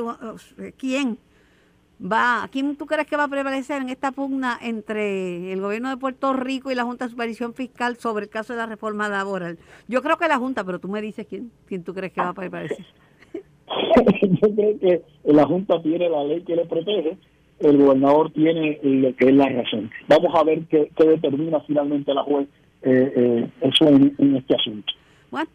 [0.76, 1.18] quién
[2.02, 5.96] va, quién tú crees que va a prevalecer en esta pugna entre el gobierno de
[5.96, 9.58] Puerto Rico y la Junta de Supervisión Fiscal sobre el caso de la reforma laboral.
[9.88, 12.28] Yo creo que la Junta, pero tú me dices quién, quién tú crees que va
[12.28, 12.84] a prevalecer.
[14.22, 17.18] yo creo que la Junta tiene la ley que le protege
[17.62, 19.90] el gobernador tiene lo que es la razón.
[20.08, 22.48] Vamos a ver qué, determina finalmente la juez
[22.82, 24.92] eh, eh, eso en, este asunto.
[25.30, 25.48] Bueno,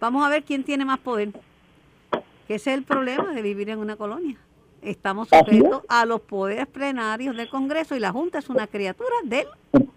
[0.00, 1.30] vamos a ver quién tiene más poder.
[2.48, 4.36] Que ese es el problema de vivir en una colonia.
[4.82, 9.46] Estamos sujetos a los poderes plenarios del Congreso y la Junta es una criatura del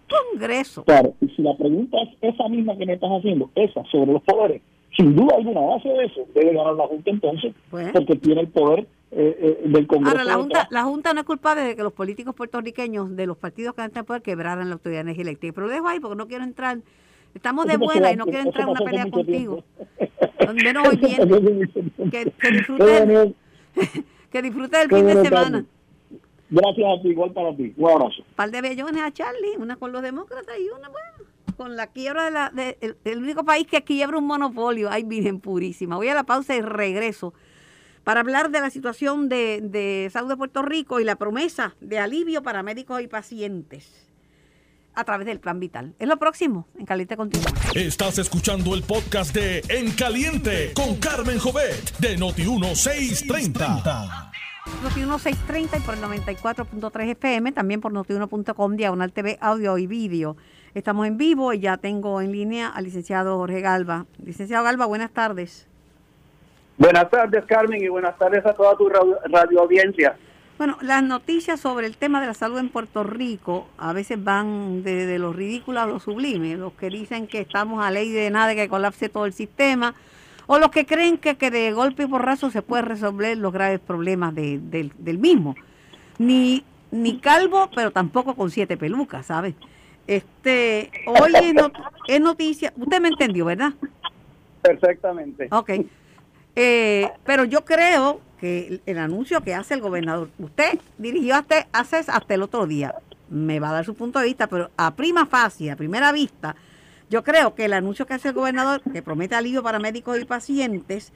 [0.09, 0.83] Congreso.
[0.85, 4.61] Claro, si la pregunta es esa misma que me estás haciendo, esa sobre los poderes,
[4.95, 7.91] sin duda alguna, base de eso, debe ganar la Junta entonces, Pues.
[7.91, 10.17] porque tiene el poder eh, eh, del Congreso.
[10.17, 13.37] Ahora, la Junta, la Junta no es culpable de que los políticos puertorriqueños de los
[13.37, 15.53] partidos que están en poder quebraran la autoridad de energía eléctrica.
[15.55, 16.79] Pero lo dejo ahí porque no quiero entrar.
[17.33, 19.63] Estamos de buena y no quiero entrar en una pelea contigo.
[20.39, 20.83] hace viernes.
[20.83, 22.03] mucho tiempo.
[22.11, 23.35] Que, que disfrute,
[24.31, 25.65] que disfrute del fin de semana.
[26.49, 27.73] Gracias a ti, igual para ti.
[27.77, 28.21] Un abrazo.
[28.21, 31.87] Un par de bellones a Charlie, una con los demócratas y una, bueno, con la
[31.87, 34.89] quiebra de la, de- el, el único país que quiebra un monopolio.
[34.89, 35.97] Ay, Virgen Purísima.
[35.97, 37.33] Voy a la pausa y regreso
[38.07, 41.99] para hablar de la situación de, de salud de Puerto Rico y la promesa de
[41.99, 44.07] alivio para médicos y pacientes
[44.95, 45.93] a través del Plan Vital.
[45.99, 47.51] Es lo próximo en Caliente Continua.
[47.75, 54.31] Estás escuchando el podcast de En Caliente con Carmen Jovet de Noti1630.
[54.83, 60.37] Noti 1630 y por el 94.3 FM, también por notiuno.com, diagonal TV, audio y vídeo.
[60.75, 64.05] Estamos en vivo y ya tengo en línea al licenciado Jorge Galva.
[64.23, 65.67] Licenciado Galva, buenas tardes.
[66.77, 70.15] Buenas tardes, Carmen, y buenas tardes a toda tu radio, audiencia.
[70.57, 74.83] Bueno, las noticias sobre el tema de la salud en Puerto Rico a veces van
[74.83, 76.55] de, de lo ridículo a lo sublime.
[76.55, 79.93] Los que dicen que estamos a ley de nada, que colapse todo el sistema,
[80.47, 83.79] o los que creen que, que de golpe y porrazo se puede resolver los graves
[83.79, 85.55] problemas de- del- del mismo.
[86.19, 89.53] Ni, ni calvo, pero tampoco con siete pelucas, ¿sabes?
[90.07, 91.53] Este, hoy es,
[92.07, 93.73] es noticia, usted me entendió, ¿verdad?
[94.61, 95.49] Perfectamente.
[95.51, 95.71] Ok.
[96.59, 101.97] Eh, pero yo creo que el, anuncio que hace el gobernador, usted dirigió hasta, hace
[101.97, 102.95] hasta el otro día,
[103.29, 106.55] me va a dar su punto de vista, pero a prima facie, a primera vista,
[107.11, 110.25] yo creo que el anuncio que hace el gobernador, que promete alivio para médicos y
[110.25, 111.13] pacientes,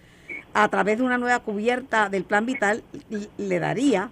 [0.54, 2.84] a través de una nueva cubierta del plan vital,
[3.40, 4.12] le daría,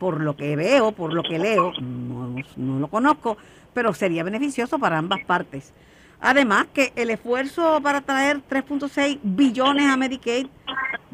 [0.00, 3.36] por lo que veo, por lo que leo, no lo conozco,
[3.74, 5.72] pero sería beneficioso para ambas partes.
[6.20, 10.48] Además que el esfuerzo para traer 3.6 billones a Medicaid,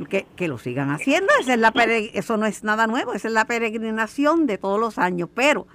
[0.09, 1.73] que, que lo sigan haciendo, esa es la
[2.15, 5.67] eso no es nada nuevo, esa es la peregrinación de todos los años, pero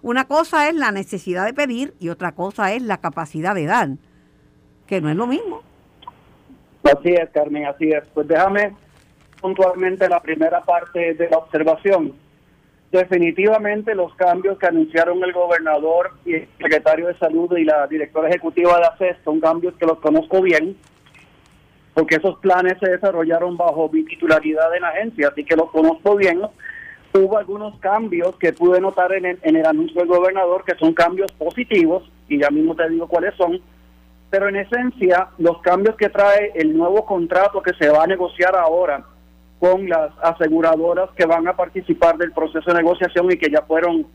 [0.00, 3.88] una cosa es la necesidad de pedir y otra cosa es la capacidad de dar,
[4.86, 5.62] que no es lo mismo.
[6.84, 8.04] Así es, Carmen, así es.
[8.14, 8.74] Pues déjame
[9.40, 12.14] puntualmente la primera parte de la observación.
[12.90, 18.30] Definitivamente los cambios que anunciaron el gobernador y el secretario de salud y la directora
[18.30, 20.74] ejecutiva de ACES son cambios que los conozco bien,
[21.92, 26.16] porque esos planes se desarrollaron bajo mi titularidad en la agencia, así que los conozco
[26.16, 26.40] bien.
[27.12, 30.94] Hubo algunos cambios que pude notar en el, en el anuncio del gobernador que son
[30.94, 33.60] cambios positivos, y ya mismo te digo cuáles son,
[34.30, 38.56] pero en esencia los cambios que trae el nuevo contrato que se va a negociar
[38.56, 39.04] ahora
[39.60, 44.06] con las aseguradoras que van a participar del proceso de negociación y que ya fueron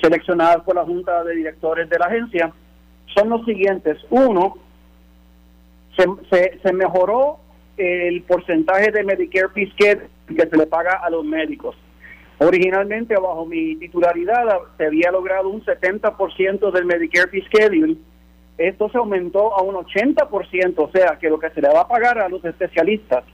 [0.00, 2.52] seleccionadas por la Junta de Directores de la agencia,
[3.14, 3.98] son los siguientes.
[4.10, 4.56] Uno,
[5.96, 7.38] se, se, mejoró
[7.76, 11.76] el porcentaje de Medicare Fiscal que se le paga a los médicos.
[12.38, 14.46] Originalmente, bajo mi titularidad,
[14.78, 17.98] se había logrado un 70% del Medicare Fiscal.
[18.56, 21.88] Esto se aumentó a un 80%, o sea, que lo que se le va a
[21.88, 23.24] pagar a los especialistas,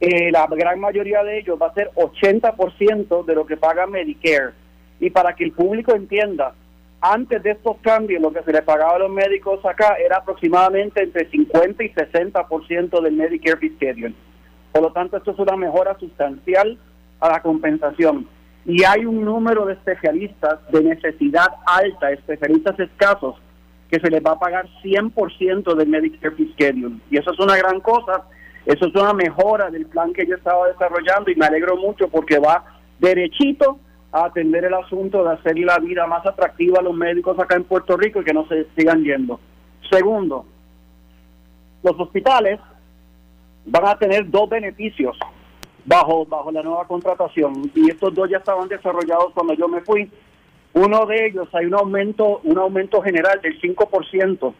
[0.00, 4.52] eh, la gran mayoría de ellos va a ser 80% de lo que paga Medicare.
[5.00, 6.54] Y para que el público entienda,
[7.00, 11.02] antes de estos cambios, lo que se le pagaba a los médicos acá era aproximadamente
[11.02, 14.14] entre 50 y 60% del Medicare Fiscal.
[14.72, 16.78] Por lo tanto, esto es una mejora sustancial
[17.20, 18.28] a la compensación.
[18.64, 23.36] Y hay un número de especialistas de necesidad alta, especialistas escasos,
[23.90, 27.00] que se les va a pagar 100% del Medicare Fiscal.
[27.10, 28.24] Y eso es una gran cosa,
[28.68, 32.38] eso es una mejora del plan que yo estaba desarrollando y me alegro mucho porque
[32.38, 32.66] va
[32.98, 33.78] derechito
[34.12, 37.64] a atender el asunto de hacer la vida más atractiva a los médicos acá en
[37.64, 39.40] Puerto Rico y que no se sigan yendo.
[39.90, 40.44] Segundo,
[41.82, 42.60] los hospitales
[43.64, 45.18] van a tener dos beneficios
[45.86, 50.10] bajo bajo la nueva contratación y estos dos ya estaban desarrollados cuando yo me fui.
[50.74, 54.52] Uno de ellos hay un aumento un aumento general del 5%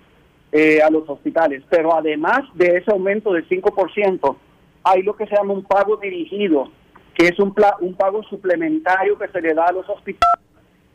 [0.53, 4.37] eh, a los hospitales, pero además de ese aumento del 5%,
[4.85, 6.71] hay lo que se llama un pago dirigido,
[7.15, 10.39] que es un, pla- un pago suplementario que se le da a los hospitales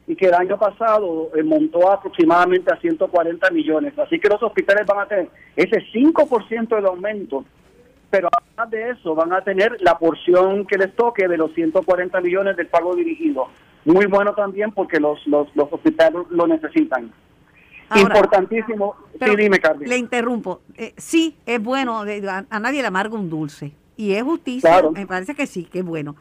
[0.08, 3.98] y que el año pasado eh, montó aproximadamente a 140 millones.
[4.00, 7.46] Así que los hospitales van a tener ese 5% del aumento,
[8.10, 12.20] pero además de eso van a tener la porción que les toque de los 140
[12.22, 13.48] millones del pago dirigido.
[13.86, 17.12] Muy bueno también porque los, los, los hospitales lo necesitan.
[17.90, 18.96] Ahora, Importantísimo.
[19.20, 19.88] Pero sí, dime, Carmen.
[19.90, 20.62] Le interrumpo.
[20.76, 23.72] Eh, sí, es bueno, a, a nadie le amarga un dulce.
[23.96, 24.92] Y es justicia, Claro.
[24.92, 26.16] me parece que sí, que es bueno.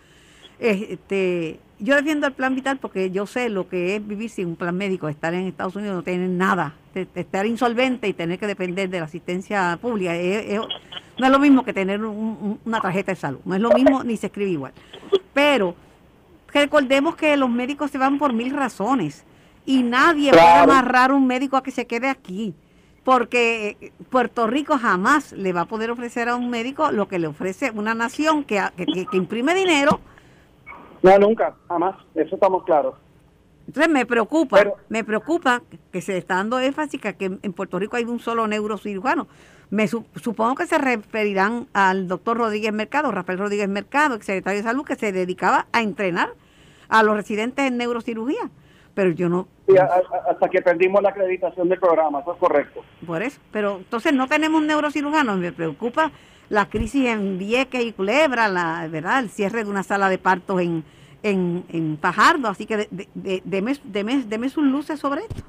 [0.59, 4.57] Este, yo defiendo el plan vital porque yo sé lo que es vivir sin un
[4.57, 6.75] plan médico, estar en Estados Unidos, no tener nada,
[7.15, 10.13] estar insolvente y tener que depender de la asistencia pública.
[10.13, 14.17] no es lo mismo que tener una tarjeta de salud, no es lo mismo ni
[14.17, 14.73] se escribe igual.
[15.35, 15.75] Pero
[16.53, 19.25] recordemos que los médicos se van por mil razones
[19.65, 22.55] y nadie puede amarrar un médico a que se quede aquí
[23.05, 27.27] porque Puerto Rico jamás le va a poder ofrecer a un médico lo que le
[27.27, 30.01] ofrece una nación que, que imprime dinero
[31.03, 32.95] no, nunca, jamás, eso estamos claros.
[33.67, 38.05] Entonces me preocupa, me preocupa que se está dando énfasis que en Puerto Rico hay
[38.05, 39.29] un solo neurocirujano.
[39.71, 44.69] Me supongo que se referirán al doctor Rodríguez Mercado, Rafael Rodríguez Mercado, el secretario de
[44.69, 46.35] Salud, que se dedicaba a entrenar
[46.89, 48.51] a los residentes en neurocirugía.
[48.95, 49.49] Pero yo no...
[50.29, 52.85] hasta que perdimos la acreditación del programa, eso es correcto.
[53.07, 56.13] Por eso, pero entonces no tenemos neurocirujanos, me preocupa
[56.53, 59.21] la crisis en Vieques y Culebra, la, ¿verdad?
[59.21, 60.85] el cierre de una sala de partos en,
[61.23, 62.49] en, en Fajardo.
[62.49, 63.73] Así que de, de, deme,
[64.27, 65.43] deme, sus luces sobre esto.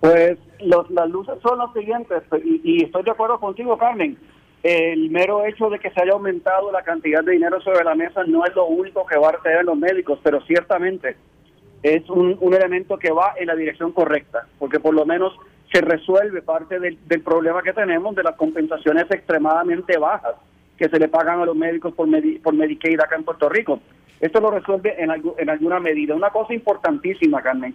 [0.00, 4.18] Pues los, las luces son las siguientes, y, y, estoy de acuerdo contigo, Carmen.
[4.64, 8.24] El mero hecho de que se haya aumentado la cantidad de dinero sobre la mesa
[8.24, 11.16] no es lo único que va a tener los médicos, pero ciertamente
[11.82, 15.34] es un, un elemento que va en la dirección correcta, porque por lo menos
[15.72, 20.34] se resuelve parte del, problema que tenemos de las compensaciones extremadamente bajas
[20.76, 22.08] que se le pagan a los médicos por,
[22.42, 23.80] por Medicaid acá en Puerto Rico.
[24.20, 26.14] Esto lo resuelve en, en alguna medida.
[26.14, 27.74] Una cosa importantísima, Carmen,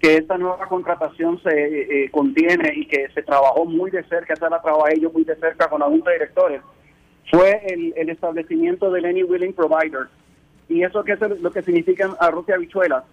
[0.00, 4.50] que esta nueva contratación se eh, contiene y que se trabajó muy de cerca, esa
[4.50, 6.60] la trabajé yo muy de cerca con la Junta de Directores,
[7.30, 10.08] fue el, establecimiento del Any Willing Provider.
[10.68, 13.04] Y eso que es lo que significa arroz y habichuelas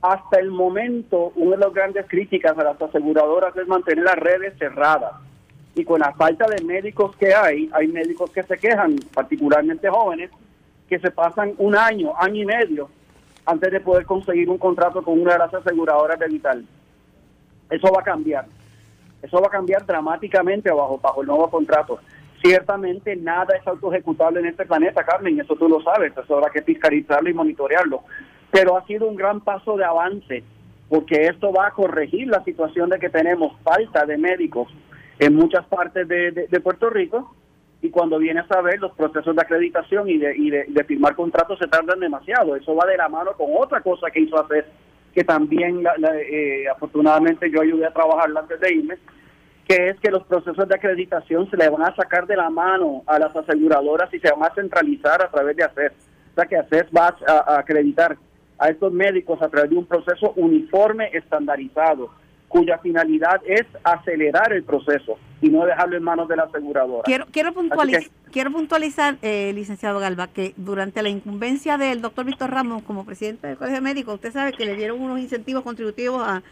[0.00, 4.56] hasta el momento, una de las grandes críticas a las aseguradoras es mantener las redes
[4.58, 5.12] cerradas.
[5.74, 10.30] Y con la falta de médicos que hay, hay médicos que se quejan, particularmente jóvenes,
[10.88, 12.88] que se pasan un año, año y medio,
[13.44, 16.64] antes de poder conseguir un contrato con una de las aseguradoras de Vital.
[17.70, 18.46] Eso va a cambiar.
[19.20, 21.98] Eso va a cambiar dramáticamente bajo, bajo el nuevo contrato.
[22.40, 26.62] Ciertamente nada es autoejecutable en este planeta, Carmen, eso tú lo sabes, eso habrá que
[26.62, 28.04] fiscalizarlo y monitorearlo
[28.50, 30.44] pero ha sido un gran paso de avance
[30.88, 34.68] porque esto va a corregir la situación de que tenemos falta de médicos
[35.18, 37.34] en muchas partes de, Puerto Rico
[37.82, 41.58] y cuando vienes a ver los procesos de acreditación y de, y de, firmar contratos
[41.58, 42.56] se tardan demasiado.
[42.56, 44.66] Eso va de la mano con otra cosa que hizo hacer,
[45.14, 45.84] que también
[46.30, 48.98] eh, afortunadamente yo ayudé a trabajar antes de irme,
[49.66, 53.02] que es que los procesos de acreditación se le van a sacar de la mano
[53.06, 55.92] a las aseguradoras y se van a centralizar a través de hacer
[56.32, 58.16] O sea que hacer va a acreditar
[58.58, 62.10] a estos médicos a través de un proceso uniforme estandarizado,
[62.48, 67.02] cuya finalidad es acelerar el proceso y no dejarlo en manos de la aseguradora.
[67.04, 67.52] Quiero, quiero,
[68.32, 73.46] quiero puntualizar, eh, licenciado Galva, que durante la incumbencia del doctor Víctor Ramos como presidente
[73.46, 76.42] del Colegio Médico, usted sabe que le dieron unos incentivos contributivos a,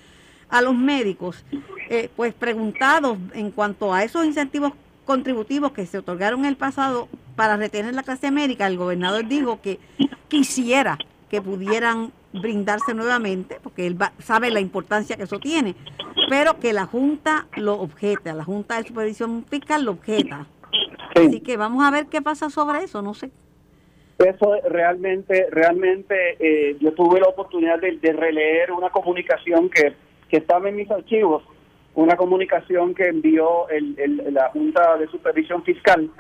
[0.50, 1.44] a los médicos,
[1.88, 4.72] eh, pues preguntados en cuanto a esos incentivos
[5.04, 9.60] contributivos que se otorgaron en el pasado para retener la clase médica, el gobernador dijo
[9.62, 9.78] que
[10.28, 10.98] quisiera
[11.30, 15.74] que pudieran brindarse nuevamente, porque él sabe la importancia que eso tiene,
[16.28, 20.46] pero que la Junta lo objeta, la Junta de Supervisión Fiscal lo objeta.
[21.14, 23.30] Así que vamos a ver qué pasa sobre eso, no sé.
[24.18, 29.92] Eso realmente, realmente, eh, yo tuve la oportunidad de, releer una comunicación que,
[30.28, 31.42] que, estaba en mis archivos,
[31.94, 33.94] una comunicación que envió el,
[34.32, 36.10] la Junta de Supervisión Fiscal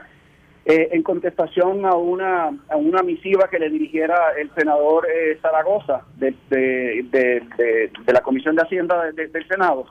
[0.68, 6.02] eh, en contestación a una, a una misiva que le dirigiera el senador eh, Zaragoza
[6.16, 9.86] de, de, la Comisión de Hacienda del Senado.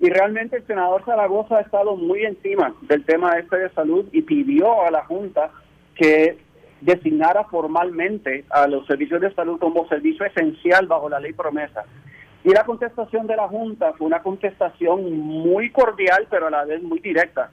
[0.00, 4.22] Y realmente el senador Zaragoza ha estado muy encima del tema este de salud y
[4.22, 5.52] pidió a la Junta
[5.94, 6.36] que
[6.80, 11.84] designara formalmente a los servicios de salud como servicio esencial bajo la ley promesa.
[12.42, 16.82] Y la contestación de la Junta fue una contestación muy cordial, pero a la vez
[16.82, 17.52] muy directa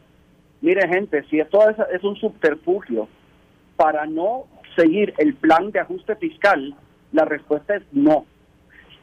[0.64, 3.10] Mire, gente, si esto es, un subterfugio
[3.76, 4.46] para no
[4.78, 6.74] seguir el plan de ajuste fiscal,
[7.12, 8.26] la respuesta es no.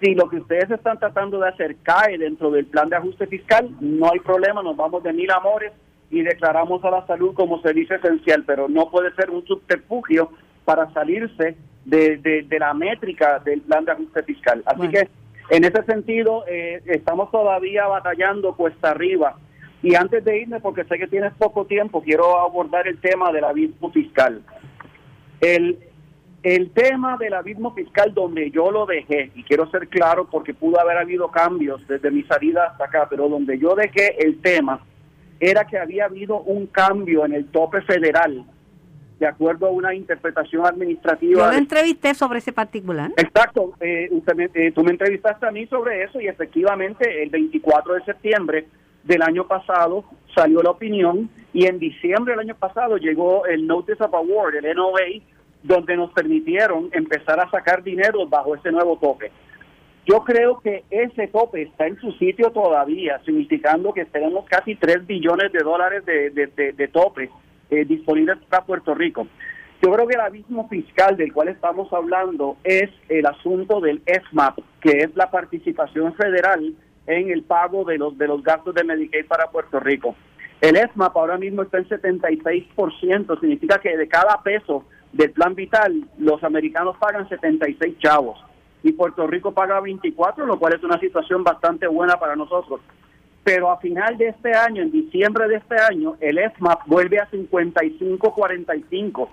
[0.01, 3.69] Si lo que ustedes están tratando de hacer cae dentro del plan de ajuste fiscal,
[3.79, 5.73] no hay problema, nos vamos de mil amores
[6.11, 10.31] y declaramos a la salud como servicio esencial, pero no puede ser un subterfugio
[10.65, 14.63] para salirse de, la métrica del plan de ajuste fiscal.
[14.65, 15.11] Así que
[15.51, 19.37] en ese sentido eh, estamos todavía batallando cuesta arriba
[19.83, 23.45] y antes de irme, porque sé que tienes poco tiempo, quiero abordar el tema del
[23.45, 24.43] abismo fiscal.
[25.41, 25.79] El,
[26.43, 30.81] el tema del abismo fiscal donde yo lo dejé, y quiero ser claro porque pudo
[30.81, 34.81] haber habido cambios desde mi salida hasta acá, pero donde yo dejé el tema
[35.39, 38.45] era que había habido un cambio en el tope federal
[39.19, 41.33] de acuerdo a una interpretación administrativa.
[41.47, 43.11] Yo lo entrevisté sobre ese particular.
[43.19, 47.29] Exacto, eh, usted me- eh, tú me entrevistaste a mí sobre eso y efectivamente el
[47.31, 48.67] 24 de septiembre
[49.05, 54.03] del año pasado salió la opinión y en diciembre del año pasado llegó el Notice
[54.05, 55.23] of Award, el NOA,
[55.63, 59.31] donde nos permitieron empezar a sacar dinero bajo ese nuevo tope.
[60.07, 65.07] Yo creo que ese tope está en su sitio todavía, significando que tenemos casi 3
[65.07, 67.31] billones de dólares de, de, de- tope
[67.71, 69.27] eh, disponibles para Puerto Rico.
[69.83, 74.59] Yo creo que el abismo fiscal del cual estamos hablando es el asunto del FMAP,
[74.81, 76.75] que es la participación federal
[77.07, 80.15] en el pago de los de los gastos de Medicaid para Puerto Rico.
[80.61, 86.05] El FMAP ahora mismo está en 76%, significa que de cada peso del plan vital
[86.19, 88.45] los americanos pagan 76 chavos
[88.83, 92.81] y Puerto Rico paga 24, lo cual es una situación bastante buena para nosotros.
[93.43, 97.31] Pero a final de este año, en diciembre de este año, el FMAP vuelve a
[97.31, 99.29] 55-45.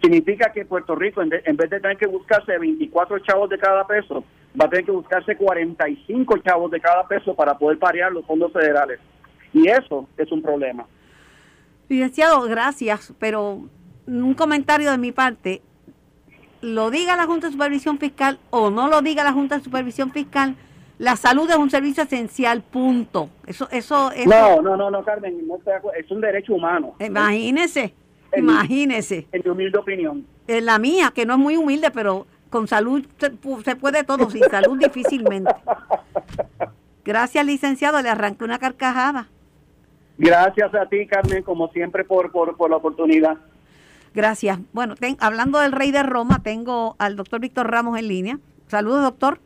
[0.00, 3.58] Significa que Puerto Rico, en, de- en vez de tener que buscarse 24 chavos de
[3.58, 4.24] cada peso,
[4.60, 8.52] va a tener que buscarse 45 chavos de cada peso para poder parear los fondos
[8.52, 8.98] federales.
[9.52, 10.86] Y eso es un problema.
[11.88, 13.62] Licenciado, gracias, pero
[14.06, 15.60] un comentario de mi parte.
[16.62, 20.12] Lo diga la Junta de Supervisión Fiscal o no lo diga la Junta de Supervisión
[20.12, 20.56] Fiscal,
[20.98, 23.30] la salud es un servicio esencial, punto.
[23.46, 25.98] Eso, eso, eso No, no, no, no, Carmen, no estoy de acuerdo.
[25.98, 26.94] es un derecho humano.
[27.00, 27.94] imagínese,
[28.32, 29.26] En- imagínese.
[29.32, 30.26] En mi humilde opinión.
[30.46, 34.02] En la mía, que no es muy humilde, pero con salud se, pu- se puede
[34.04, 35.52] todo, sin salud difícilmente.
[37.04, 39.28] Gracias, licenciado, le arranqué una carcajada.
[40.18, 43.38] Gracias a ti, Carmen, como siempre, por, por, por la oportunidad.
[44.14, 44.58] Gracias.
[44.72, 48.38] Bueno, ten- hablando del rey de Roma, tengo al doctor Víctor Ramos en línea.
[48.66, 49.38] Saludos, doctor.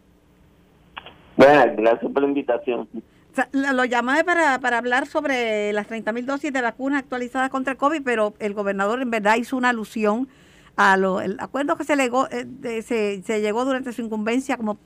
[1.36, 2.88] Bueno, gracias por la invitación.
[3.34, 7.72] Sa- Lo llamé para, para hablar sobre las 30 mil dosis de vacunas actualizadas contra
[7.72, 10.28] el COVID, pero el gobernador en verdad hizo una alusión
[10.76, 14.78] a lo, el acuerdo que se, legó, eh, se, se llegó durante su incumbencia como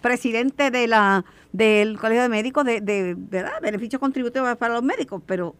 [0.00, 3.60] presidente de la del Colegio de Médicos de, de ¿verdad?
[3.60, 5.54] beneficios contributivos para los médicos, pero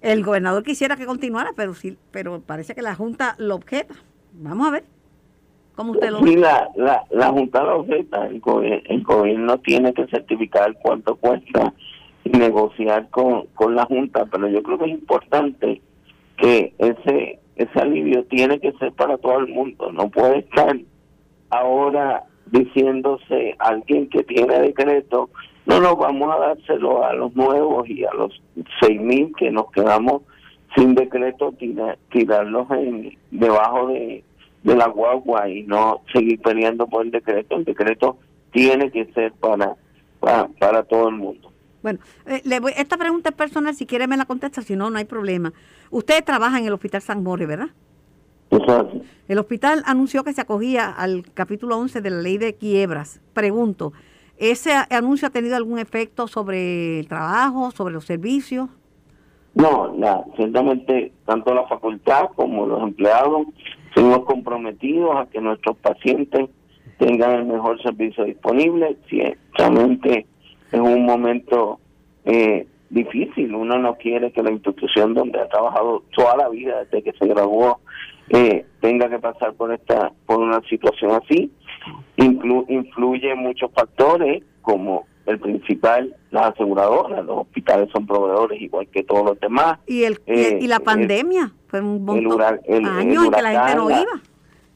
[0.00, 3.94] el gobernador quisiera que continuara, pero sí, pero parece que la Junta lo objeta.
[4.34, 4.84] Vamos a ver
[5.76, 11.14] cómo usted lo Sí, la, la, la Junta objeta, el, gobierno tiene que certificar cuánto
[11.16, 11.72] cuesta
[12.24, 15.80] y negociar con, con la Junta, pero yo creo que es importante
[16.38, 20.76] que ese ese alivio tiene que ser para todo el mundo, no puede estar
[21.48, 25.30] ahora diciéndose alguien que tiene decreto,
[25.64, 28.40] no, no, vamos a dárselo a los nuevos y a los
[28.80, 30.22] seis mil que nos quedamos
[30.76, 34.22] sin decreto, tira- tirarlos en, debajo de,
[34.62, 37.56] de la guagua y no seguir peleando por el decreto.
[37.56, 38.18] El decreto
[38.52, 39.74] tiene que ser para,
[40.20, 41.52] para, para todo el mundo.
[41.82, 44.90] Bueno, eh, le voy- esta pregunta es personal, si quiere me la contesta, si no,
[44.90, 45.52] no hay problema.
[45.90, 47.68] Usted trabaja en el Hospital San Jorge, ¿verdad?
[48.50, 49.02] Así.
[49.28, 53.20] El hospital anunció que se acogía al capítulo 11 de la ley de quiebras.
[53.34, 53.92] Pregunto,
[54.38, 58.68] ¿ese anuncio ha tenido algún efecto sobre el trabajo, sobre los servicios?
[59.54, 63.46] No, la, ciertamente tanto la facultad como los empleados
[63.96, 66.50] seguimos comprometidos a que nuestros pacientes
[66.98, 68.96] tengan el mejor servicio disponible.
[69.08, 70.26] Ciertamente
[70.70, 71.80] es un momento
[72.26, 73.54] eh, difícil.
[73.54, 77.26] Uno no quiere que la institución donde ha trabajado toda la vida desde que se
[77.26, 77.80] graduó
[78.28, 81.50] eh, tenga que pasar por esta por una situación así.
[82.16, 89.02] Inclu- influye muchos factores como el principal, las aseguradoras, los hospitales son proveedores igual que
[89.02, 89.78] todos los demás.
[89.86, 93.42] Y, el, y, Eh, y la pandemia, fue un montón el- el años en que
[93.42, 94.22] la gente no huracán, la- iba.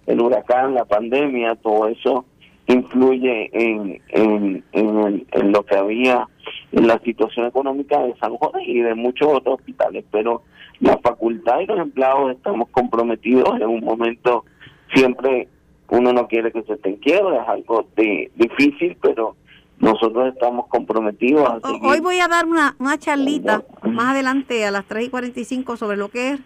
[0.07, 2.25] el huracán, la pandemia, todo eso
[2.67, 6.27] influye en, en, en, en lo que había
[6.73, 10.43] en la situación económica de San Juan y de muchos otros hospitales, pero
[10.81, 14.45] la facultad y los empleados estamos comprometidos en un momento
[14.95, 15.49] siempre
[15.89, 19.35] uno no quiere que se esté en quiebra, es algo de, difícil, pero
[19.81, 21.81] nosotros estamos comprometidos a O- seguir.
[21.85, 25.97] Hoy voy a dar una, una charlita más adelante a las 3 y 45 sobre
[25.97, 26.41] lo que es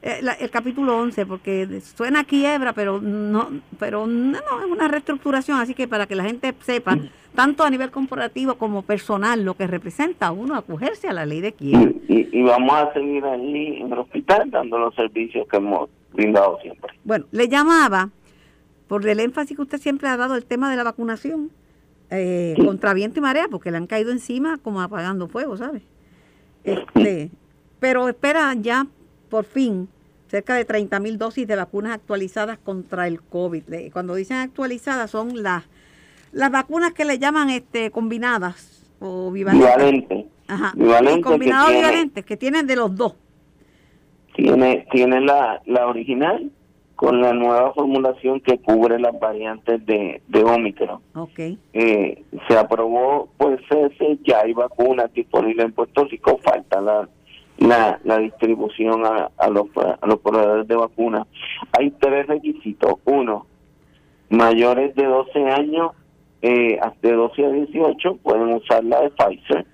[0.00, 3.48] eh, la- el capítulo 11, porque suena quiebra, pero no,
[3.80, 6.96] pero no, no, es una reestructuración, así que para que la gente sepa,
[7.34, 11.40] tanto a nivel corporativo como personal, lo que representa a uno acogerse a la ley
[11.40, 11.90] de quiebra.
[12.08, 15.90] y, y- y vamos a seguir allí en el hospital dando los servicios que hemos
[16.12, 16.92] brindado siempre.
[17.02, 18.10] Bueno, le llamaba
[18.86, 21.50] por el énfasis que usted siempre ha dado el tema de la vacunación
[22.10, 25.82] eh, contra viento y marea, porque le han caído encima como apagando fuego, ¿sabe?
[26.64, 27.30] Este,
[27.80, 28.86] pero espera ya,
[29.30, 29.88] por fin,
[30.28, 33.90] cerca de 30 mil dosis de vacunas actualizadas contra el COVID.
[33.92, 35.64] Cuando dicen actualizadas son las
[36.32, 39.74] las vacunas que le llaman este combinadas o bivalentes.
[39.76, 40.26] Bivalente.
[40.46, 40.72] Ajá.
[40.76, 43.14] Bivalente y combinados que tiene- bivalentes, que tienen de los dos.
[44.34, 46.50] tiene, tiene la, la original
[46.98, 51.00] con la nueva formulación que cubre las variantes de, de Omicron.
[51.14, 51.38] Ok.
[51.72, 57.08] Eh, se aprobó por ese ya hay vacunas disponibles en Puerto Rico, falta la,
[57.58, 61.28] la, la distribución a, a, los, a los proveedores de vacunas.
[61.78, 62.94] Hay tres requisitos.
[63.04, 63.46] Uno,
[64.28, 65.92] mayores de 12 años,
[66.42, 69.64] eh, de 12 a 18, pueden usar la de Pfizer.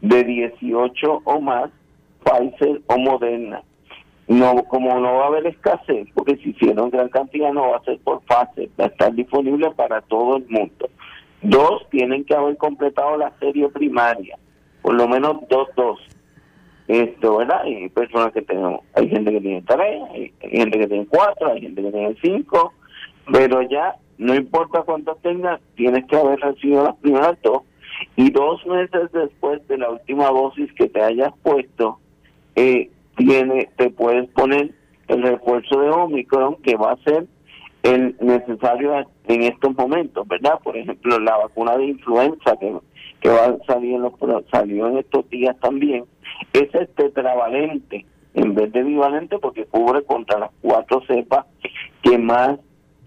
[0.00, 1.70] De 18 o más,
[2.22, 3.64] Pfizer o Moderna.
[4.28, 7.84] No, como no va a haber escasez, porque si hicieron gran cantidad, no va a
[7.84, 10.90] ser por fase, va a estar disponible para todo el mundo.
[11.40, 14.38] Dos, tienen que haber completado la serie primaria,
[14.82, 16.14] por lo menos dos dosis.
[16.88, 17.62] Esto, ¿verdad?
[17.62, 21.60] Hay personas que tenemos, hay gente que tiene tres, hay gente que tiene cuatro, hay
[21.62, 22.74] gente que tiene cinco,
[23.32, 27.62] pero ya no importa cuántos tengas, tienes que haber recibido las primeras dos
[28.16, 31.98] y dos meses después de la última dosis que te hayas puesto,
[32.56, 34.70] eh, tiene, te puedes poner
[35.08, 37.26] el refuerzo de Omicron que va a ser
[37.82, 38.92] el necesario
[39.26, 40.58] en estos momentos, ¿verdad?
[40.62, 42.74] Por ejemplo, la vacuna de influenza que,
[43.20, 44.12] que va a salir en los,
[44.50, 46.04] salió en estos días también,
[46.52, 51.46] es tetravalente en vez de bivalente porque cubre contra las cuatro cepas
[52.02, 52.58] que más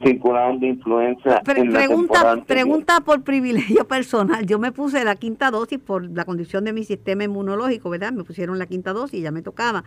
[0.04, 1.42] circularon de influenza.
[1.56, 4.46] en pregunta, la pregunta por privilegio personal.
[4.46, 8.12] Yo me puse la quinta dosis por la condición de mi sistema inmunológico, ¿verdad?
[8.12, 9.84] Me pusieron la quinta dosis y ya me tocaba.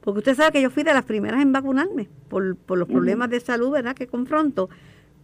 [0.00, 3.30] Porque usted sabe que yo fui de las primeras en vacunarme por, por los problemas
[3.30, 3.94] de salud, ¿verdad?
[3.94, 4.68] Que confronto.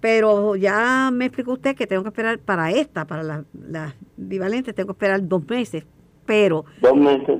[0.00, 4.74] Pero ya me explicó usted que tengo que esperar para esta, para las la bivalentes,
[4.74, 5.84] tengo que esperar dos meses
[6.28, 6.66] pero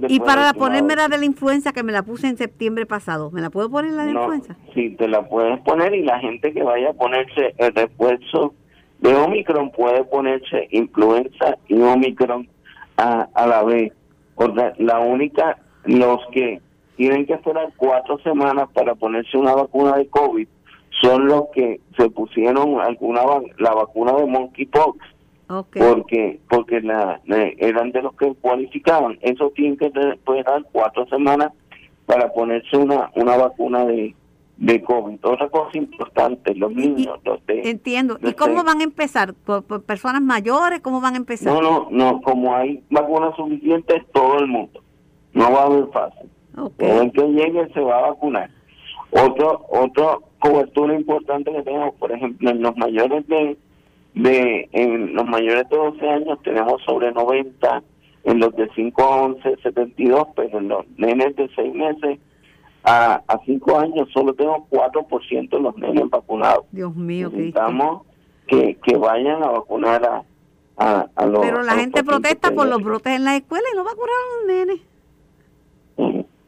[0.09, 3.43] y para ponerme la de la influenza que me la puse en septiembre pasado, ¿me
[3.43, 4.57] la puedo poner la de la influenza?
[4.73, 8.55] Sí, te la puedes poner y la gente que vaya a ponerse el refuerzo
[9.01, 12.49] de Omicron puede ponerse influenza y Omicron
[12.97, 13.93] a, a la vez.
[14.37, 16.63] O sea, la única, los que
[16.97, 20.49] tienen que esperar cuatro semanas para ponerse una vacuna de COVID
[21.03, 23.21] son los que se pusieron alguna
[23.59, 24.99] la vacuna de monkeypox
[25.49, 29.19] porque porque la, eran de los que cualificaban.
[29.23, 31.53] Eso tiene que dar cuatro semanas
[32.07, 34.15] para ponerse una, una vacuna de,
[34.59, 35.19] de COVID.
[35.23, 37.19] Otra cosa importante, los niños.
[37.25, 38.19] Los entiendo.
[38.23, 39.35] ¿Y cómo van a empezar?
[39.35, 40.81] ¿Por, personas mayores?
[40.81, 41.53] ¿Cómo van a empezar?
[41.53, 42.21] No, no, no.
[42.23, 44.83] Como hay vacunas suficientes, todo el mundo.
[45.33, 46.29] No va a haber fácil.
[46.79, 48.51] el que llegue se va a vacunar.
[49.11, 53.57] Otro, otra cobertura importante que tenemos, por ejemplo, en los mayores de
[54.15, 57.83] de en los mayores de 12 años tenemos sobre 90,
[58.25, 62.19] en los de 5 a 11, 72, pero en los nenes de 6 meses
[62.85, 66.65] a, a 5 años solo tenemos 4% de los nenes vacunados.
[66.73, 68.03] Dios mío, Necesitamos
[68.47, 71.41] que, que vayan a vacunar a, a, los...
[71.41, 74.47] Pero la gente protesta por los brotes en la escuela y no vacunaron a los
[74.47, 74.81] nenes.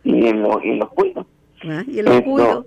[0.02, 1.26] Y, en, lo, y los cuidos.
[1.64, 2.66] Ah, y en los cuidos.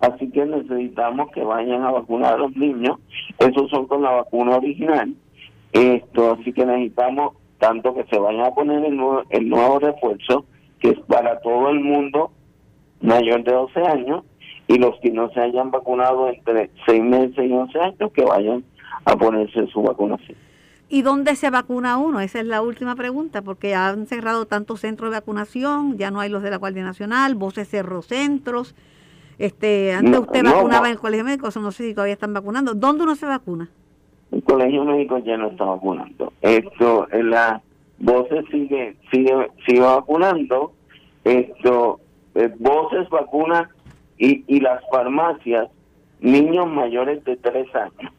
[0.00, 2.98] Así que necesitamos que vayan a vacunar a los niños.
[3.38, 5.14] Esos son con la vacuna original.
[5.72, 10.44] Esto, así que necesitamos tanto que se vayan a poner el nuevo, el nuevo refuerzo,
[10.78, 12.30] que es para todo el mundo
[13.00, 14.24] mayor de 12 años,
[14.68, 18.64] y los que no se hayan vacunado entre 6 meses y 11 años, que vayan
[19.04, 20.36] a ponerse su vacunación.
[20.88, 22.20] ¿Y dónde se vacuna uno?
[22.20, 26.30] Esa es la última pregunta, porque han cerrado tantos centros de vacunación, ya no hay
[26.30, 28.74] los de la Guardia Nacional, vos cerró centros.
[29.38, 32.74] Este, antes usted vacunaba en el Colegio Médico, no sé si todavía están vacunando.
[32.74, 33.68] ¿Dónde uno se vacuna?
[34.32, 36.32] El Colegio Médico ya no está vacunando.
[36.40, 37.60] Esto, la
[37.98, 40.72] Voces sigue, sigue, sigue vacunando.
[41.24, 42.00] Esto,
[42.34, 43.70] eh, Voces vacuna
[44.18, 45.68] y, y las farmacias,
[46.20, 48.12] niños mayores de tres años.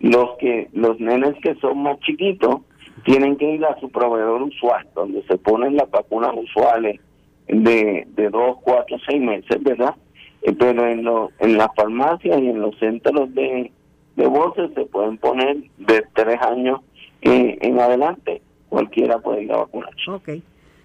[0.00, 2.60] Los que, los nenes que son más chiquitos,
[3.04, 7.00] tienen que ir a su proveedor usual, donde se ponen las vacunas usuales
[7.46, 9.94] de, de dos, cuatro, seis meses, ¿verdad?
[10.42, 13.72] Eh, pero en, lo, en las farmacias y en los centros de,
[14.16, 16.80] de voces se pueden poner de tres años
[17.20, 18.42] en adelante.
[18.68, 20.10] Cualquiera puede ir a vacunarse.
[20.10, 20.28] Ok.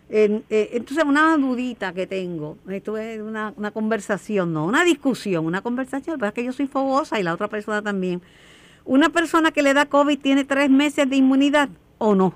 [0.10, 5.62] Eh, entonces, una dudita que tengo, esto es una, una conversación, no una discusión, una
[5.62, 8.22] conversación, pero es que yo soy fogosa y la otra persona también.
[8.86, 12.36] ¿Una persona que le da COVID tiene tres meses de inmunidad o no?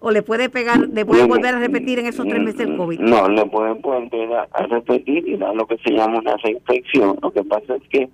[0.00, 2.98] O le puede pegar, le puede volver a repetir en esos tres meses el COVID?
[3.00, 7.18] No, le pueden volver a, repetir y da lo que se llama una reinfección.
[7.22, 8.08] Lo que pasa es que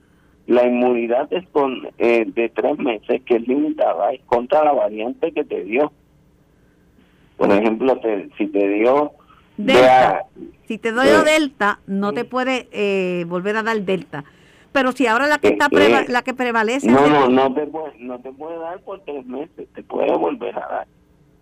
[0.48, 5.32] la inmunidad es con, eh, de tres meses que es limitada es contra la variante
[5.32, 5.92] que te dio.
[7.36, 8.00] Por ejemplo,
[8.36, 9.12] si te dio
[9.56, 10.24] delta,
[10.66, 14.24] si te dio delta, no te puede eh, volver a dar delta.
[14.72, 17.94] Pero si ahora la que está eh, la que prevalece no no no te puede,
[17.98, 20.86] no te puede dar por tres meses, te puede volver a dar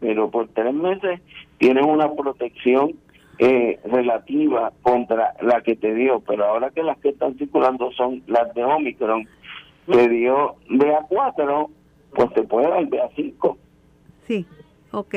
[0.05, 1.19] pero por tres meses
[1.57, 2.93] tienes una protección
[3.39, 8.23] eh, relativa contra la que te dio, pero ahora que las que están circulando son
[8.27, 9.27] las de Omicron,
[9.87, 11.69] te dio BA4,
[12.15, 13.57] pues te puede dar BA5.
[14.29, 14.45] Sí,
[14.93, 15.15] ok.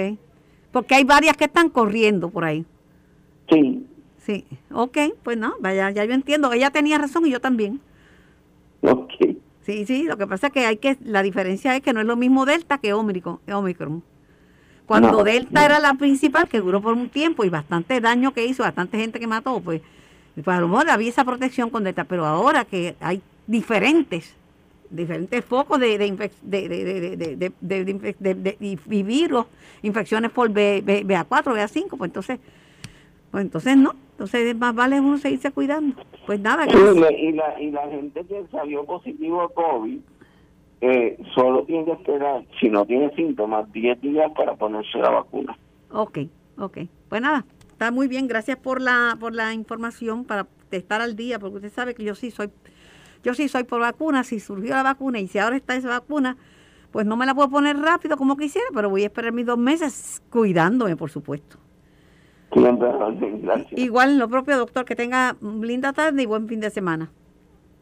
[0.71, 2.63] Porque hay varias que están corriendo por ahí.
[3.49, 3.85] Sí.
[4.19, 6.53] Sí, ok, pues no, vaya, ya yo entiendo.
[6.53, 7.81] Ella tenía razón y yo también.
[8.83, 9.11] Ok.
[9.63, 12.05] Sí, sí, lo que pasa es que hay que, la diferencia es que no es
[12.05, 13.39] lo mismo Delta que Omicron.
[13.51, 14.01] Omicron.
[14.87, 15.65] Cuando No, Delta no.
[15.65, 19.19] era la principal, que duró por un tiempo y bastante daño que hizo, bastante gente
[19.19, 19.81] que mató, pues,
[20.33, 24.33] pues a lo mejor había esa protección con Delta, pero ahora que hay diferentes,
[24.89, 29.45] diferentes focos de, de, de, y, virus,
[29.81, 32.39] infecciones por B, B- BA4, BA5, pues entonces,
[33.31, 36.01] pues entonces no, entonces más vale uno seguirse cuidando.
[36.25, 39.99] Pues nada, la- y, la, y la gente que salió positivo a COVID
[40.81, 45.57] eh, solo tiene que esperar, si no tiene síntomas, 10 días para ponerse la vacuna.
[45.91, 46.19] Ok,
[46.57, 46.79] ok.
[47.09, 48.27] Pues nada, está muy bien.
[48.27, 52.13] Gracias por la por la información para estar al día, porque usted sabe que yo
[52.13, 52.49] sí soy
[53.23, 54.23] yo sí soy por vacuna.
[54.23, 56.37] Si surgió la vacuna y si ahora está esa vacuna,
[56.91, 59.57] pues no me la puedo poner rápido como quisiera, pero voy a esperar mis dos
[59.57, 61.57] meses cuidándome, por supuesto.
[63.41, 63.73] Gracias.
[63.79, 67.11] Igual lo propio, doctor, que tenga linda tarde y buen fin de semana.